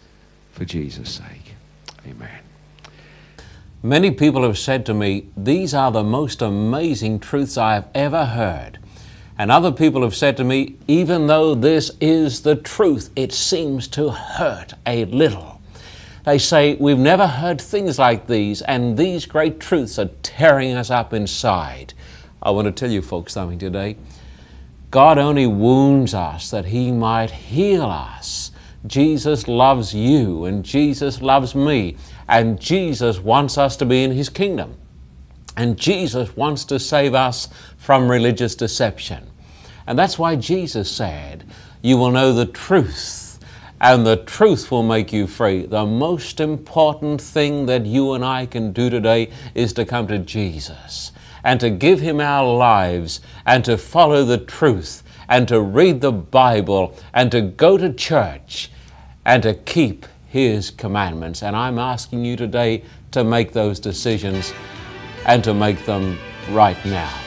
for 0.52 0.64
Jesus' 0.64 1.10
sake. 1.10 1.54
Amen. 2.06 2.40
Many 3.82 4.10
people 4.10 4.42
have 4.42 4.58
said 4.58 4.86
to 4.86 4.94
me, 4.94 5.28
These 5.36 5.74
are 5.74 5.90
the 5.90 6.04
most 6.04 6.40
amazing 6.40 7.20
truths 7.20 7.58
I 7.58 7.74
have 7.74 7.88
ever 7.94 8.24
heard. 8.26 8.78
And 9.38 9.50
other 9.50 9.70
people 9.70 10.02
have 10.02 10.14
said 10.14 10.36
to 10.38 10.44
me, 10.44 10.76
Even 10.88 11.26
though 11.26 11.54
this 11.54 11.90
is 12.00 12.42
the 12.42 12.56
truth, 12.56 13.10
it 13.16 13.32
seems 13.32 13.86
to 13.88 14.10
hurt 14.10 14.74
a 14.86 15.04
little. 15.06 15.60
They 16.24 16.38
say, 16.38 16.74
We've 16.74 16.98
never 16.98 17.26
heard 17.26 17.60
things 17.60 17.98
like 17.98 18.26
these, 18.26 18.62
and 18.62 18.96
these 18.96 19.26
great 19.26 19.60
truths 19.60 19.98
are 19.98 20.10
tearing 20.22 20.74
us 20.74 20.90
up 20.90 21.12
inside. 21.12 21.92
I 22.42 22.50
want 22.50 22.66
to 22.66 22.72
tell 22.72 22.90
you 22.90 23.02
folks 23.02 23.34
something 23.34 23.58
today. 23.58 23.96
God 24.90 25.18
only 25.18 25.46
wounds 25.46 26.14
us 26.14 26.50
that 26.50 26.66
He 26.66 26.90
might 26.90 27.30
heal 27.30 27.84
us. 27.84 28.52
Jesus 28.86 29.48
loves 29.48 29.94
you, 29.94 30.46
and 30.46 30.64
Jesus 30.64 31.20
loves 31.20 31.54
me. 31.54 31.96
And 32.28 32.58
Jesus 32.58 33.20
wants 33.20 33.58
us 33.58 33.76
to 33.76 33.84
be 33.84 34.02
in 34.02 34.12
His 34.12 34.28
kingdom. 34.28 34.76
And 35.56 35.78
Jesus 35.78 36.36
wants 36.36 36.64
to 36.66 36.78
save 36.78 37.14
us 37.14 37.48
from 37.76 38.10
religious 38.10 38.54
deception. 38.54 39.26
And 39.86 39.98
that's 39.98 40.18
why 40.18 40.36
Jesus 40.36 40.90
said, 40.90 41.44
You 41.82 41.96
will 41.96 42.10
know 42.10 42.32
the 42.32 42.46
truth, 42.46 43.38
and 43.80 44.06
the 44.06 44.16
truth 44.16 44.70
will 44.70 44.82
make 44.82 45.12
you 45.12 45.26
free. 45.26 45.66
The 45.66 45.86
most 45.86 46.40
important 46.40 47.20
thing 47.20 47.66
that 47.66 47.86
you 47.86 48.12
and 48.12 48.24
I 48.24 48.46
can 48.46 48.72
do 48.72 48.90
today 48.90 49.30
is 49.54 49.72
to 49.74 49.84
come 49.84 50.06
to 50.08 50.18
Jesus 50.18 51.12
and 51.44 51.60
to 51.60 51.70
give 51.70 52.00
Him 52.00 52.20
our 52.20 52.52
lives 52.56 53.20
and 53.44 53.64
to 53.64 53.78
follow 53.78 54.24
the 54.24 54.38
truth 54.38 55.02
and 55.28 55.46
to 55.48 55.60
read 55.60 56.00
the 56.00 56.12
Bible 56.12 56.96
and 57.14 57.30
to 57.30 57.40
go 57.40 57.76
to 57.76 57.92
church 57.92 58.70
and 59.24 59.42
to 59.42 59.54
keep 59.54 60.06
his 60.26 60.70
commandments. 60.70 61.42
And 61.42 61.56
I'm 61.56 61.78
asking 61.78 62.24
you 62.24 62.36
today 62.36 62.84
to 63.12 63.24
make 63.24 63.52
those 63.52 63.80
decisions 63.80 64.52
and 65.26 65.44
to 65.44 65.52
make 65.52 65.84
them 65.84 66.18
right 66.50 66.82
now. 66.86 67.25